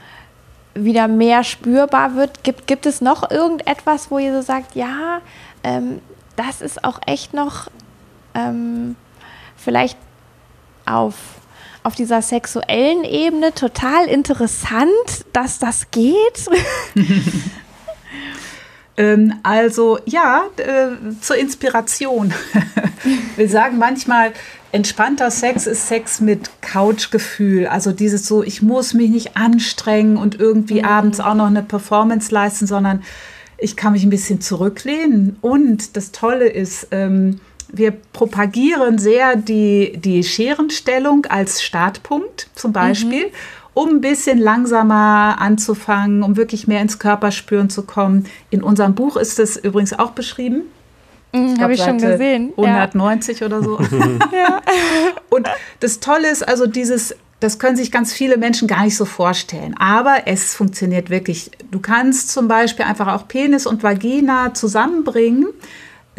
[0.75, 2.43] wieder mehr spürbar wird.
[2.45, 5.21] Gibt, gibt es noch irgendetwas, wo ihr so sagt, ja,
[5.65, 6.01] ähm,
[6.41, 7.69] das ist auch echt noch
[8.35, 8.97] ähm,
[9.57, 9.99] vielleicht
[10.87, 11.15] auf,
[11.83, 14.89] auf dieser sexuellen Ebene total interessant,
[15.33, 16.49] dass das geht?
[18.97, 22.35] Ähm, also ja, äh, zur Inspiration.
[23.37, 24.33] Wir sagen manchmal,
[24.73, 27.67] entspannter Sex ist Sex mit Couchgefühl.
[27.67, 30.89] Also dieses so, ich muss mich nicht anstrengen und irgendwie mhm.
[30.89, 33.03] abends auch noch eine Performance leisten, sondern
[33.61, 35.37] ich kann mich ein bisschen zurücklehnen.
[35.41, 37.41] Und das Tolle ist, ähm,
[37.73, 43.27] wir propagieren sehr die, die Scherenstellung als Startpunkt zum Beispiel.
[43.27, 43.33] Mhm
[43.73, 48.27] um ein bisschen langsamer anzufangen, um wirklich mehr ins Körperspüren zu kommen.
[48.51, 50.63] In unserem Buch ist es übrigens auch beschrieben.
[51.33, 52.53] Mhm, Habe ich schon gesehen.
[52.57, 53.47] 190 ja.
[53.47, 53.79] oder so.
[54.33, 54.61] ja.
[55.29, 55.49] Und
[55.79, 59.75] das Tolle ist also dieses, das können sich ganz viele Menschen gar nicht so vorstellen.
[59.79, 61.51] Aber es funktioniert wirklich.
[61.71, 65.47] Du kannst zum Beispiel einfach auch Penis und Vagina zusammenbringen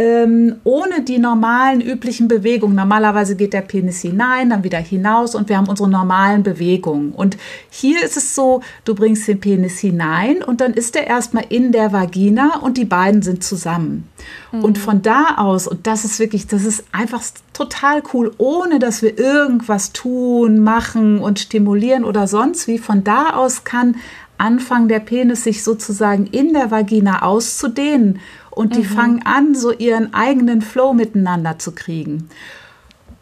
[0.01, 2.75] ähm, ohne die normalen üblichen Bewegungen.
[2.75, 7.11] Normalerweise geht der Penis hinein, dann wieder hinaus und wir haben unsere normalen Bewegungen.
[7.11, 7.37] Und
[7.69, 11.71] hier ist es so, du bringst den Penis hinein und dann ist er erstmal in
[11.71, 14.09] der Vagina und die beiden sind zusammen.
[14.51, 14.63] Mhm.
[14.63, 17.21] Und von da aus, und das ist wirklich, das ist einfach
[17.53, 23.31] total cool, ohne dass wir irgendwas tun, machen und stimulieren oder sonst wie, von da
[23.31, 23.97] aus kann
[24.41, 28.19] anfangen der Penis sich sozusagen in der Vagina auszudehnen
[28.49, 28.85] und die mhm.
[28.85, 32.27] fangen an, so ihren eigenen Flow miteinander zu kriegen.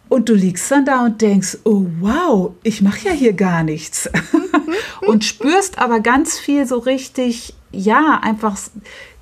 [0.08, 4.10] Und du liegst dann da und denkst, oh wow, ich mache ja hier gar nichts.
[5.02, 8.58] und spürst aber ganz viel so richtig, ja, einfach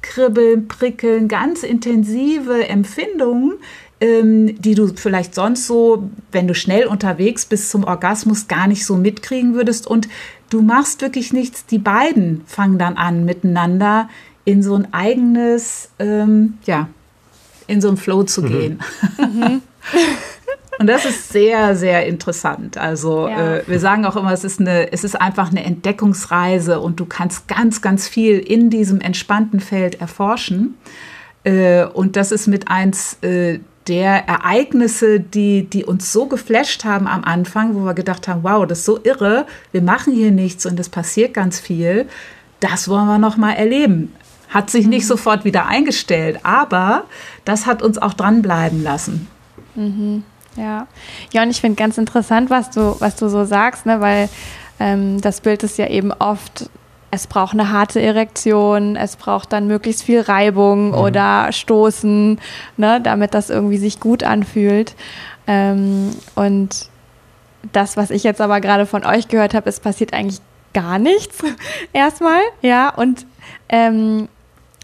[0.02, 3.56] kribbeln, prickeln, ganz intensive Empfindungen,
[4.00, 8.86] ähm, die du vielleicht sonst so, wenn du schnell unterwegs bist zum Orgasmus, gar nicht
[8.86, 9.88] so mitkriegen würdest.
[9.88, 10.08] Und
[10.50, 11.66] du machst wirklich nichts.
[11.66, 14.10] Die beiden fangen dann an, miteinander
[14.46, 16.88] in so ein eigenes, ähm, ja,
[17.68, 18.48] in so einen Flow zu mhm.
[18.48, 18.80] gehen.
[19.18, 19.62] Mhm.
[20.80, 22.78] Und das ist sehr, sehr interessant.
[22.78, 23.58] Also ja.
[23.58, 27.06] äh, wir sagen auch immer, es ist, eine, es ist einfach eine Entdeckungsreise und du
[27.06, 30.76] kannst ganz, ganz viel in diesem entspannten Feld erforschen.
[31.44, 37.08] Äh, und das ist mit eins äh, der Ereignisse, die, die uns so geflasht haben
[37.08, 40.66] am Anfang, wo wir gedacht haben, wow, das ist so irre, wir machen hier nichts
[40.66, 42.08] und es passiert ganz viel.
[42.60, 44.14] Das wollen wir noch mal erleben.
[44.50, 45.08] Hat sich nicht mhm.
[45.08, 47.04] sofort wieder eingestellt, aber
[47.46, 49.28] das hat uns auch dranbleiben lassen.
[49.76, 50.24] Mhm.
[50.56, 50.88] Ja.
[51.32, 54.02] ja, und ich finde ganz interessant, was du, was du so sagst, ne?
[54.02, 54.28] weil
[54.80, 56.70] ähm, das Bild ist ja eben oft,
[57.10, 60.94] es braucht eine harte Erektion, es braucht dann möglichst viel Reibung mhm.
[60.96, 62.40] oder Stoßen,
[62.76, 63.00] ne?
[63.02, 64.96] damit das irgendwie sich gut anfühlt.
[65.48, 66.90] Ähm, und
[67.72, 70.42] das, was ich jetzt aber gerade von euch gehört habe, es passiert eigentlich
[70.74, 71.40] gar nichts
[71.94, 73.26] erstmal, ja, und
[73.70, 74.28] ähm,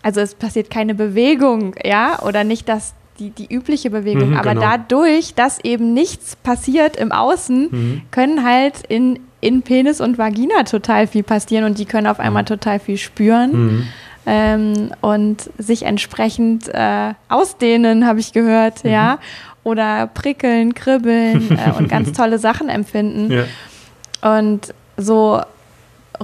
[0.02, 4.54] also es passiert keine Bewegung, ja, oder nicht das, die, die übliche Bewegung, mhm, aber
[4.54, 4.62] genau.
[4.62, 8.02] dadurch, dass eben nichts passiert im Außen, mhm.
[8.12, 12.44] können halt in, in Penis und Vagina total viel passieren und die können auf einmal
[12.44, 12.48] mhm.
[12.48, 13.52] total viel spüren.
[13.52, 13.88] Mhm.
[14.26, 18.92] Ähm, und sich entsprechend äh, ausdehnen, habe ich gehört, mhm.
[18.92, 19.20] ja,
[19.64, 23.32] oder prickeln, kribbeln äh, und ganz tolle Sachen empfinden.
[23.32, 24.38] Ja.
[24.38, 25.42] Und so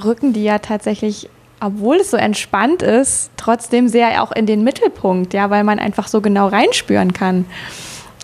[0.02, 1.30] rücken die ja tatsächlich
[1.62, 6.08] obwohl es so entspannt ist, trotzdem sehr auch in den Mittelpunkt, ja, weil man einfach
[6.08, 7.46] so genau reinspüren kann.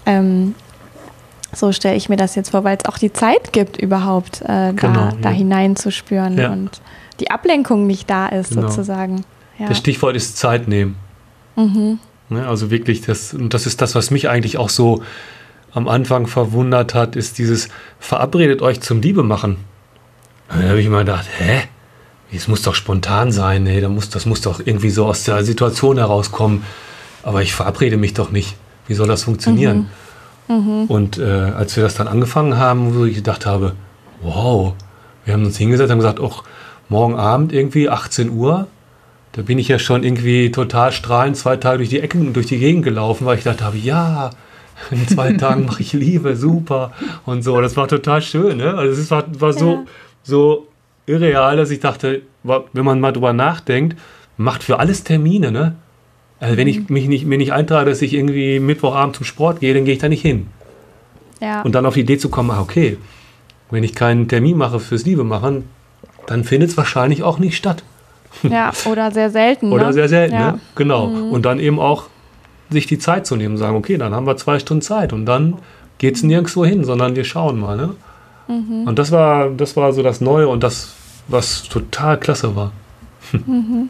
[0.05, 0.55] Ähm,
[1.55, 4.73] so stelle ich mir das jetzt vor, weil es auch die Zeit gibt, überhaupt äh,
[4.73, 5.35] genau, da, ja.
[5.35, 6.51] hineinzuspüren ja.
[6.51, 6.81] und
[7.19, 8.67] die Ablenkung nicht da ist, genau.
[8.67, 9.23] sozusagen.
[9.57, 9.69] Ja.
[9.69, 10.95] Das Stichwort ist Zeit nehmen.
[11.55, 11.99] Mhm.
[12.29, 15.03] Ne, also wirklich, das, und das ist das, was mich eigentlich auch so
[15.73, 19.57] am Anfang verwundert hat, ist dieses verabredet euch zum Liebe machen.
[20.49, 21.63] Da habe ich immer gedacht, hä?
[22.33, 25.43] es muss doch spontan sein, nee, da muss, das muss doch irgendwie so aus der
[25.43, 26.63] Situation herauskommen.
[27.23, 28.55] Aber ich verabrede mich doch nicht.
[28.87, 29.77] Wie soll das funktionieren?
[29.77, 29.89] Mhm.
[30.47, 30.85] Mhm.
[30.87, 33.73] Und äh, als wir das dann angefangen haben, wo ich gedacht habe,
[34.21, 34.73] wow,
[35.23, 36.43] wir haben uns hingesetzt und gesagt, auch
[36.89, 38.67] morgen Abend irgendwie 18 Uhr,
[39.31, 42.59] da bin ich ja schon irgendwie total strahlend zwei Tage durch die Ecken, durch die
[42.59, 44.29] Gegend gelaufen, weil ich dachte habe, ja,
[44.91, 46.91] in zwei Tagen mache ich Liebe, super
[47.25, 47.59] und so.
[47.59, 48.75] Das war total schön, ne?
[48.75, 49.83] Also es war, war so, ja.
[50.23, 50.67] so
[51.05, 53.97] irreal, dass ich dachte, wenn man mal drüber nachdenkt,
[54.37, 55.75] macht für alles Termine, ne?
[56.39, 56.85] Also wenn ich mhm.
[56.89, 59.99] mich nicht, mir nicht eintrage, dass ich irgendwie Mittwochabend zum Sport gehe, dann gehe ich
[59.99, 60.47] da nicht hin.
[61.41, 61.61] Ja.
[61.61, 62.97] Und dann auf die Idee zu kommen, ah, okay,
[63.71, 65.65] wenn ich keinen Termin mache fürs Liebe machen,
[66.27, 67.83] dann findet es wahrscheinlich auch nicht statt.
[68.43, 69.71] Ja, oder sehr selten.
[69.71, 69.93] oder ne?
[69.93, 70.51] sehr selten, ja.
[70.53, 70.59] ne?
[70.75, 71.07] Genau.
[71.07, 71.31] Mhm.
[71.31, 72.05] Und dann eben auch
[72.69, 75.25] sich die Zeit zu nehmen und sagen, okay, dann haben wir zwei Stunden Zeit und
[75.25, 75.55] dann
[75.97, 77.95] geht es nirgendwo hin, sondern wir schauen mal, ne?
[78.47, 78.87] Mhm.
[78.87, 80.93] Und das war, das war so das Neue und das,
[81.27, 82.71] was total klasse war.
[83.31, 83.89] Mhm.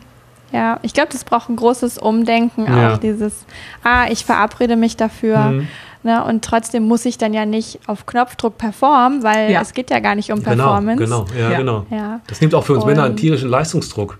[0.51, 2.93] Ja, ich glaube, das braucht ein großes Umdenken ja.
[2.93, 3.45] auch, dieses,
[3.83, 5.37] ah, ich verabrede mich dafür.
[5.37, 5.67] Mhm.
[6.03, 9.61] Ne, und trotzdem muss ich dann ja nicht auf Knopfdruck performen, weil ja.
[9.61, 11.03] es geht ja gar nicht um genau, Performance.
[11.03, 11.57] Genau, ja, ja.
[11.57, 11.85] genau.
[11.89, 12.21] Ja.
[12.27, 14.19] Das nimmt auch für uns und, Männer einen tierischen Leistungsdruck.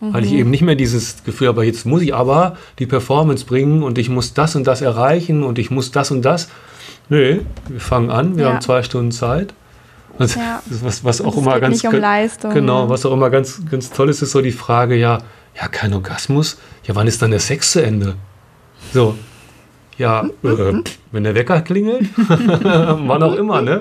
[0.00, 0.14] Mhm.
[0.14, 3.82] Weil ich eben nicht mehr dieses Gefühl habe, jetzt muss ich aber die Performance bringen
[3.82, 6.48] und ich muss das und das erreichen und ich muss das und das.
[7.08, 8.52] Nee, wir fangen an, wir ja.
[8.52, 9.52] haben zwei Stunden Zeit.
[10.18, 10.62] Und ja.
[10.82, 14.10] was, was auch immer ganz nicht um Leistung, genau, was auch immer ganz, ganz toll
[14.10, 15.18] ist, ist so die Frage, ja,
[15.56, 18.16] ja, kein Orgasmus, ja, wann ist dann der Sex zu Ende?
[18.92, 19.16] So,
[19.98, 23.80] ja, äh, wenn der Wecker klingelt, wann auch immer, ne?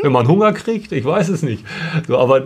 [0.00, 1.64] Wenn man Hunger kriegt, ich weiß es nicht.
[2.06, 2.44] So, aber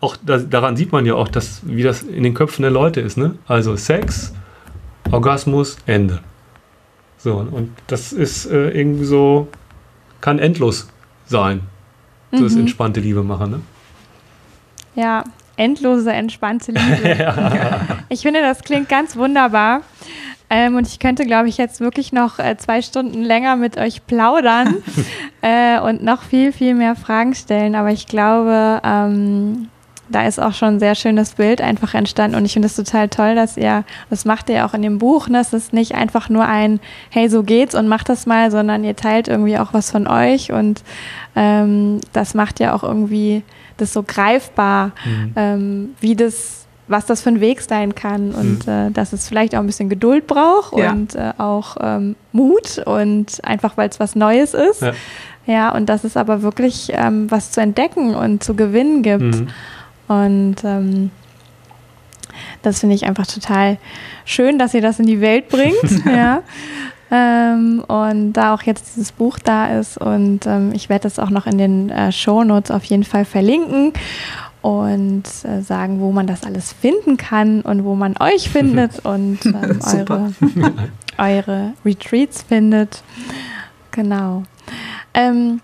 [0.00, 3.00] auch das, daran sieht man ja auch, dass, wie das in den Köpfen der Leute
[3.00, 3.34] ist, ne?
[3.48, 4.32] Also Sex,
[5.10, 6.20] Orgasmus, Ende.
[7.18, 9.48] So, und das ist äh, irgendwie so,
[10.20, 10.88] kann endlos
[11.26, 11.62] sein.
[12.30, 12.46] So mhm.
[12.46, 13.60] ist entspannte Liebe machen, ne?
[14.94, 15.24] Ja,
[15.56, 17.16] endlose, entspannte Liebe.
[17.18, 17.86] ja.
[18.08, 19.82] Ich finde, das klingt ganz wunderbar.
[20.48, 24.06] Ähm, und ich könnte, glaube ich, jetzt wirklich noch äh, zwei Stunden länger mit euch
[24.06, 24.76] plaudern
[25.42, 27.74] äh, und noch viel, viel mehr Fragen stellen.
[27.74, 29.68] Aber ich glaube, ähm,
[30.08, 32.36] da ist auch schon ein sehr schönes Bild einfach entstanden.
[32.36, 35.28] Und ich finde es total toll, dass ihr, das macht ihr auch in dem Buch,
[35.28, 35.40] ne?
[35.40, 36.78] es ist nicht einfach nur ein,
[37.10, 40.52] hey, so geht's und macht das mal, sondern ihr teilt irgendwie auch was von euch.
[40.52, 40.84] Und
[41.34, 43.42] ähm, das macht ja auch irgendwie
[43.78, 45.32] das so greifbar, mhm.
[45.34, 48.72] ähm, wie das was das für ein Weg sein kann und mhm.
[48.72, 50.92] äh, dass es vielleicht auch ein bisschen Geduld braucht ja.
[50.92, 54.82] und äh, auch ähm, Mut und einfach weil es was Neues ist.
[54.82, 54.92] Ja.
[55.46, 55.74] ja.
[55.74, 59.22] und dass es aber wirklich ähm, was zu entdecken und zu gewinnen gibt.
[59.22, 59.48] Mhm.
[60.08, 61.10] Und ähm,
[62.62, 63.78] das finde ich einfach total
[64.24, 66.04] schön, dass ihr das in die Welt bringt.
[66.06, 66.42] ja.
[67.08, 71.30] Ähm, und da auch jetzt dieses Buch da ist und ähm, ich werde das auch
[71.30, 73.92] noch in den äh, Show Notes auf jeden Fall verlinken
[74.66, 79.38] und äh, sagen, wo man das alles finden kann und wo man euch findet und
[79.46, 80.34] ähm, eure,
[81.18, 83.04] eure Retreats findet.
[83.92, 84.42] Genau.
[85.14, 85.60] Ähm,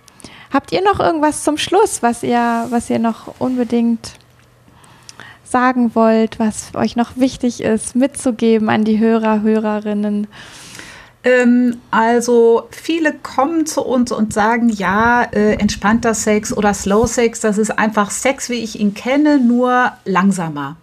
[0.52, 4.12] habt ihr noch irgendwas zum Schluss, was ihr, was ihr noch unbedingt
[5.42, 10.28] sagen wollt, was euch noch wichtig ist, mitzugeben an die Hörer, Hörerinnen?
[11.24, 17.40] Ähm, also viele kommen zu uns und sagen, ja, äh, entspannter Sex oder Slow Sex,
[17.40, 20.76] das ist einfach Sex, wie ich ihn kenne, nur langsamer.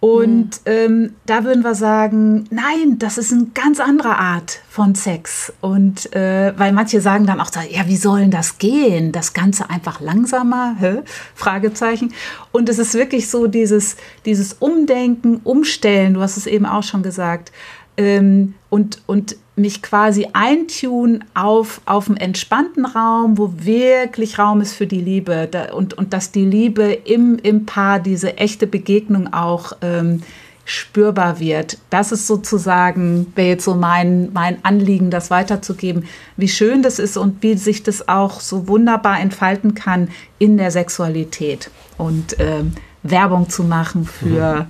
[0.00, 0.66] Und mhm.
[0.66, 5.52] ähm, da würden wir sagen, nein, das ist eine ganz andere Art von Sex.
[5.60, 9.10] Und äh, weil manche sagen dann auch, ja, wie soll denn das gehen?
[9.10, 10.76] Das Ganze einfach langsamer?
[10.78, 10.98] Hä?
[11.34, 12.14] Fragezeichen.
[12.52, 17.02] Und es ist wirklich so dieses, dieses Umdenken, Umstellen, du hast es eben auch schon
[17.02, 17.50] gesagt
[17.98, 24.72] ähm, und, und mich quasi eintun auf, auf einen entspannten Raum, wo wirklich Raum ist
[24.72, 29.32] für die Liebe da, und, und dass die Liebe im, im Paar, diese echte Begegnung
[29.32, 30.22] auch ähm,
[30.64, 31.78] spürbar wird.
[31.90, 36.04] Das ist sozusagen, wäre jetzt so mein, mein Anliegen, das weiterzugeben,
[36.36, 40.70] wie schön das ist und wie sich das auch so wunderbar entfalten kann in der
[40.70, 44.62] Sexualität und ähm, Werbung zu machen für.
[44.62, 44.66] Mhm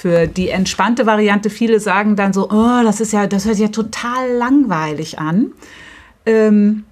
[0.00, 1.50] für die entspannte Variante.
[1.50, 5.52] Viele sagen dann so, oh, das ist ja, das hört sich ja total langweilig an.
[6.24, 6.84] Ähm,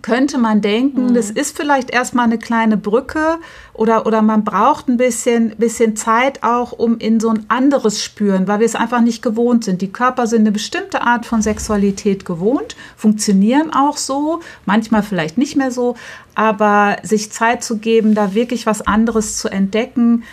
[0.00, 1.14] könnte man denken, mhm.
[1.14, 3.36] das ist vielleicht erstmal eine kleine Brücke
[3.74, 8.48] oder, oder man braucht ein bisschen, bisschen Zeit auch, um in so ein anderes Spüren,
[8.48, 9.82] weil wir es einfach nicht gewohnt sind.
[9.82, 15.56] Die Körper sind eine bestimmte Art von Sexualität gewohnt, funktionieren auch so, manchmal vielleicht nicht
[15.56, 15.96] mehr so,
[16.34, 20.24] aber sich Zeit zu geben, da wirklich was anderes zu entdecken,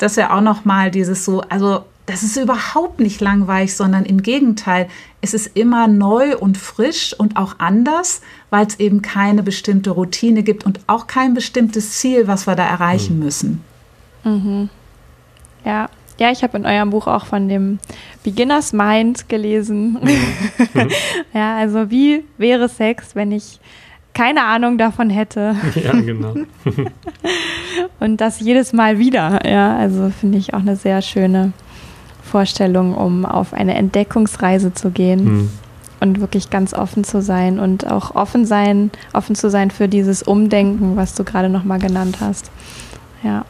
[0.00, 4.04] das ist ja auch noch mal dieses so, also das ist überhaupt nicht langweilig, sondern
[4.04, 4.88] im Gegenteil,
[5.20, 10.42] es ist immer neu und frisch und auch anders, weil es eben keine bestimmte Routine
[10.42, 13.24] gibt und auch kein bestimmtes Ziel, was wir da erreichen mhm.
[13.24, 13.64] müssen.
[14.24, 14.70] Mhm.
[15.64, 15.88] Ja.
[16.18, 17.78] Ja, ich habe in eurem Buch auch von dem
[18.24, 19.98] Beginners Mind gelesen.
[20.02, 20.90] Mhm.
[21.32, 23.58] ja, also wie wäre Sex, wenn ich
[24.20, 25.56] keine Ahnung davon hätte.
[25.82, 26.34] Ja, genau.
[28.00, 29.48] und das jedes Mal wieder.
[29.48, 31.52] Ja, also finde ich auch eine sehr schöne
[32.22, 35.20] Vorstellung, um auf eine Entdeckungsreise zu gehen.
[35.20, 35.50] Hm.
[36.00, 40.22] Und wirklich ganz offen zu sein und auch offen sein, offen zu sein für dieses
[40.22, 42.50] Umdenken, was du gerade nochmal genannt hast.
[43.22, 43.46] Ja.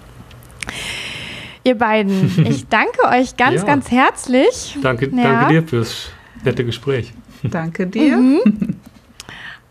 [1.64, 3.66] Ihr beiden, ich danke euch ganz, ja.
[3.66, 4.78] ganz herzlich.
[4.82, 5.22] Danke, ja.
[5.22, 6.10] danke dir fürs
[6.44, 7.12] nette Gespräch.
[7.42, 8.16] Danke dir.
[8.16, 8.76] Mhm.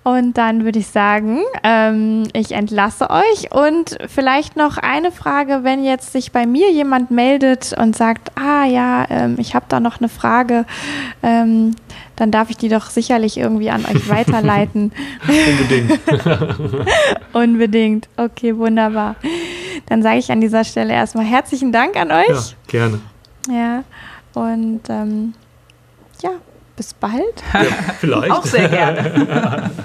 [0.03, 5.83] Und dann würde ich sagen, ähm, ich entlasse euch und vielleicht noch eine Frage, wenn
[5.83, 9.99] jetzt sich bei mir jemand meldet und sagt, ah ja, ähm, ich habe da noch
[9.99, 10.65] eine Frage,
[11.21, 11.75] ähm,
[12.15, 14.93] dann darf ich die doch sicherlich irgendwie an euch weiterleiten.
[15.27, 15.99] Unbedingt.
[17.33, 18.09] Unbedingt.
[18.15, 19.15] Okay, wunderbar.
[19.87, 22.27] Dann sage ich an dieser Stelle erstmal herzlichen Dank an euch.
[22.27, 23.01] Ja, gerne.
[23.49, 23.83] Ja,
[24.33, 25.33] und ähm,
[26.21, 26.31] ja,
[26.79, 27.43] bis bald.
[27.53, 28.31] Ja, vielleicht.
[28.31, 29.69] Auch sehr gerne.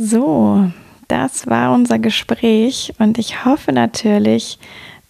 [0.00, 0.70] So,
[1.08, 4.60] das war unser Gespräch und ich hoffe natürlich,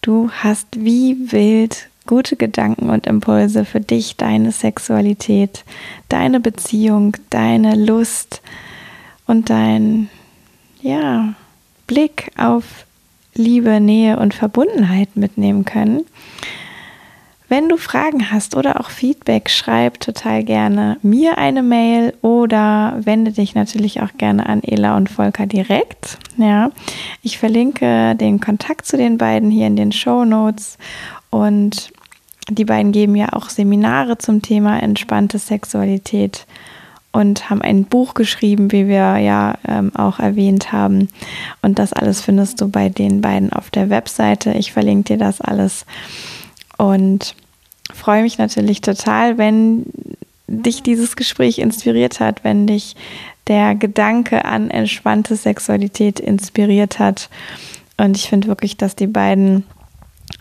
[0.01, 5.63] du hast wie wild gute Gedanken und Impulse für dich, deine Sexualität,
[6.09, 8.41] deine Beziehung, deine Lust
[9.27, 10.09] und dein
[10.81, 11.35] ja,
[11.85, 12.63] Blick auf
[13.35, 16.05] Liebe, Nähe und Verbundenheit mitnehmen können.
[17.49, 23.31] Wenn du Fragen hast oder auch Feedback, schreib total gerne mir eine Mail oder wende
[23.31, 26.19] dich natürlich auch gerne an Ela und Volker direkt.
[26.37, 26.69] Ja,
[27.23, 30.77] ich verlinke den Kontakt zu den beiden hier in den Show Notes
[31.31, 31.91] und
[32.49, 36.45] die beiden geben ja auch Seminare zum Thema entspannte Sexualität
[37.11, 41.09] und haben ein Buch geschrieben, wie wir ja ähm, auch erwähnt haben.
[41.63, 44.51] Und das alles findest du bei den beiden auf der Webseite.
[44.51, 45.85] Ich verlinke dir das alles.
[46.77, 47.35] Und
[47.93, 49.85] freue mich natürlich total, wenn
[50.47, 52.95] dich dieses Gespräch inspiriert hat, wenn dich
[53.47, 57.29] der Gedanke an entspannte Sexualität inspiriert hat.
[57.97, 59.63] Und ich finde wirklich, dass die beiden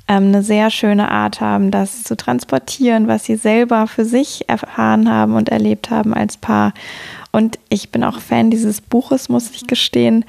[0.07, 5.11] ähm, eine sehr schöne Art haben, das zu transportieren, was sie selber für sich erfahren
[5.11, 6.72] haben und erlebt haben als Paar.
[7.32, 10.24] Und ich bin auch Fan dieses Buches, muss ich gestehen,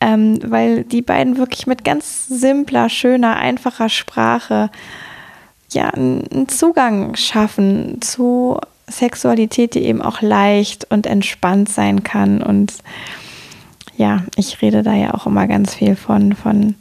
[0.00, 4.70] ähm, weil die beiden wirklich mit ganz simpler, schöner, einfacher Sprache
[5.74, 8.58] ja, einen Zugang schaffen zu
[8.88, 12.42] Sexualität, die eben auch leicht und entspannt sein kann.
[12.42, 12.74] Und
[13.96, 16.74] ja, ich rede da ja auch immer ganz viel von, von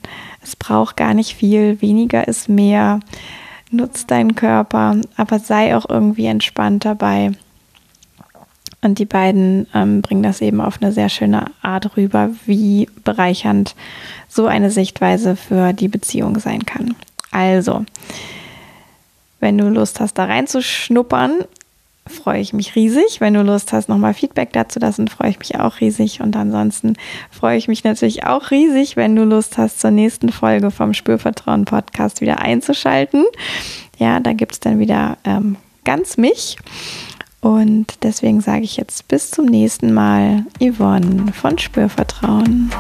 [0.44, 3.00] es braucht gar nicht viel, weniger ist mehr.
[3.70, 7.32] Nutz deinen Körper, aber sei auch irgendwie entspannt dabei.
[8.82, 13.76] Und die beiden ähm, bringen das eben auf eine sehr schöne Art rüber, wie bereichernd
[14.28, 16.96] so eine Sichtweise für die Beziehung sein kann.
[17.32, 17.86] Also,
[19.42, 21.39] wenn du Lust hast, da reinzuschnuppern,
[22.08, 23.20] freue ich mich riesig.
[23.20, 26.22] Wenn du Lust hast, nochmal Feedback dazu lassen, freue ich mich auch riesig.
[26.22, 26.96] Und ansonsten
[27.30, 31.66] freue ich mich natürlich auch riesig, wenn du Lust hast, zur nächsten Folge vom Spürvertrauen
[31.66, 33.26] Podcast wieder einzuschalten.
[33.98, 36.58] Ja, da gibt es dann wieder ähm, ganz mich.
[37.42, 42.72] Und deswegen sage ich jetzt bis zum nächsten Mal, Yvonne von Spürvertrauen.